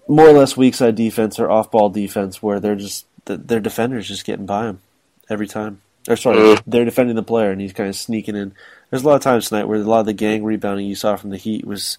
[0.07, 4.07] more or less weak side defense or off ball defense where they're just their defenders
[4.07, 4.81] just getting by them
[5.29, 5.81] every time.
[6.07, 8.53] Or sorry, they're defending the player and he's kind of sneaking in.
[8.89, 11.17] There's a lot of times tonight where a lot of the gang rebounding you saw
[11.17, 11.97] from the Heat was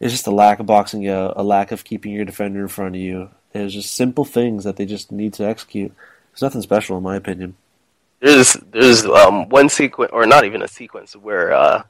[0.00, 2.96] it's just a lack of boxing out, a lack of keeping your defender in front
[2.96, 3.30] of you.
[3.52, 5.92] It was just simple things that they just need to execute.
[6.32, 7.54] There's nothing special in my opinion.
[8.24, 11.82] There's there's um, one sequence, or not even a sequence, where uh,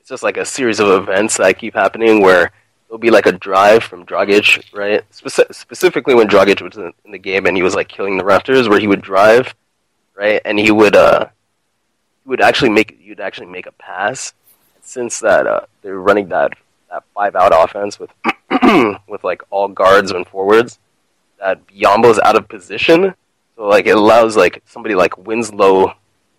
[0.00, 2.50] it's just like a series of events that keep happening where
[2.88, 5.08] there'll be like a drive from Dragic, right?
[5.12, 8.24] Speci- specifically when Dragic was in, in the game and he was like killing the
[8.24, 9.54] Raptors, where he would drive,
[10.16, 11.26] right, and he would uh,
[12.24, 14.34] he would actually make you'd actually make a pass.
[14.80, 16.54] Since that uh, they're running that
[16.90, 18.10] that five out offense with
[19.06, 20.80] with like all guards and forwards,
[21.38, 23.14] that Biyombo's out of position.
[23.56, 25.94] So like it allows like somebody like Winslow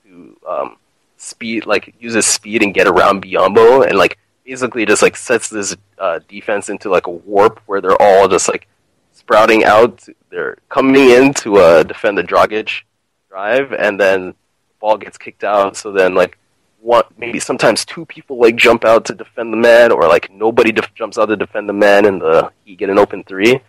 [0.05, 0.77] to um,
[1.17, 5.75] speed like uses speed and get around Biyombo and like basically just like sets this
[5.99, 8.67] uh, defense into like a warp where they're all just like
[9.11, 10.07] sprouting out.
[10.29, 12.83] They're coming in to uh, defend the Dragic
[13.29, 14.35] drive, and then the
[14.79, 15.75] ball gets kicked out.
[15.75, 16.37] So then like
[16.79, 20.71] one maybe sometimes two people like jump out to defend the man, or like nobody
[20.71, 23.59] def- jumps out to defend the man, and the he get an open three.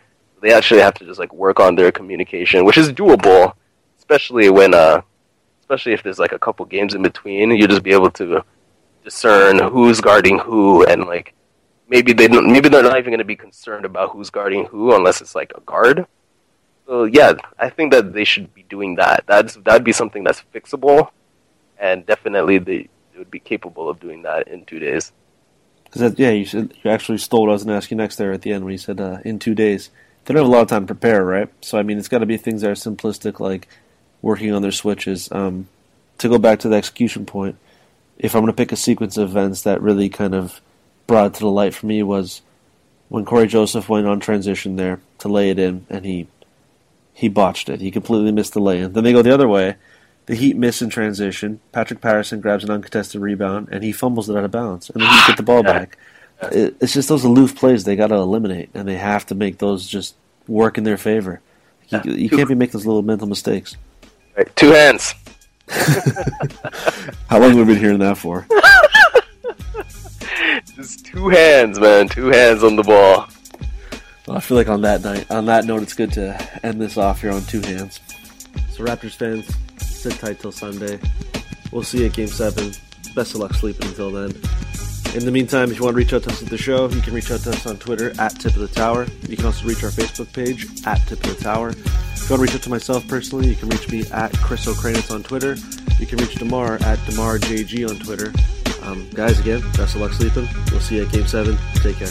[0.40, 3.54] They actually have to just like work on their communication, which is doable,
[3.98, 5.02] especially when uh,
[5.60, 7.50] especially if there's like a couple games in between.
[7.50, 8.44] You just be able to
[9.04, 11.34] discern who's guarding who, and like
[11.88, 14.94] maybe they don't, maybe they're not even going to be concerned about who's guarding who
[14.94, 16.06] unless it's like a guard.
[16.86, 19.24] So yeah, I think that they should be doing that.
[19.26, 21.10] That's that'd be something that's fixable,
[21.78, 25.12] and definitely they, they would be capable of doing that in two days.
[25.84, 28.16] Because yeah, you said you actually stole what I was going to ask you next
[28.16, 29.90] there at the end when you said uh, in two days.
[30.28, 31.48] They don't have a lot of time to prepare, right?
[31.62, 33.66] So I mean, it's got to be things that are simplistic, like
[34.20, 35.32] working on their switches.
[35.32, 35.68] Um,
[36.18, 37.56] to go back to the execution point,
[38.18, 40.60] if I'm going to pick a sequence of events that really kind of
[41.06, 42.42] brought it to the light for me was
[43.08, 46.28] when Cory Joseph went on transition there to lay it in, and he
[47.14, 47.80] he botched it.
[47.80, 48.92] He completely missed the lay in.
[48.92, 49.76] Then they go the other way.
[50.26, 51.60] The Heat miss in transition.
[51.72, 54.90] Patrick Patterson grabs an uncontested rebound, and he fumbles it out of bounds.
[54.90, 55.96] And the Heat get the ball back.
[56.42, 59.58] It, it's just those aloof plays they got to eliminate, and they have to make
[59.58, 60.14] those just
[60.46, 61.40] work in their favor.
[61.88, 63.76] You, you can't be making those little mental mistakes.
[64.36, 65.14] Right, two hands.
[67.28, 68.46] How long have we been hearing that for?
[70.74, 72.08] Just two hands, man.
[72.08, 73.28] Two hands on the ball.
[74.26, 76.96] Well, I feel like on that night, on that note, it's good to end this
[76.96, 78.00] off here on two hands.
[78.70, 81.00] So, Raptors fans, sit tight till Sunday.
[81.72, 82.72] We'll see you at Game Seven.
[83.14, 84.30] Best of luck sleeping until then.
[85.14, 87.00] In the meantime, if you want to reach out to us at the show, you
[87.00, 89.06] can reach out to us on Twitter at Tip of the Tower.
[89.26, 91.70] You can also reach our Facebook page at Tip of the Tower.
[91.70, 94.68] If you want to reach out to myself personally, you can reach me at Chris
[94.68, 95.56] O'Kranitz on Twitter.
[95.98, 98.32] You can reach Demar at DemarJG on Twitter.
[98.82, 100.46] Um, guys, again, best of luck sleeping.
[100.70, 101.56] We'll see you at Game 7.
[101.76, 102.08] Take care.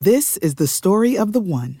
[0.00, 1.80] This is the story of the one.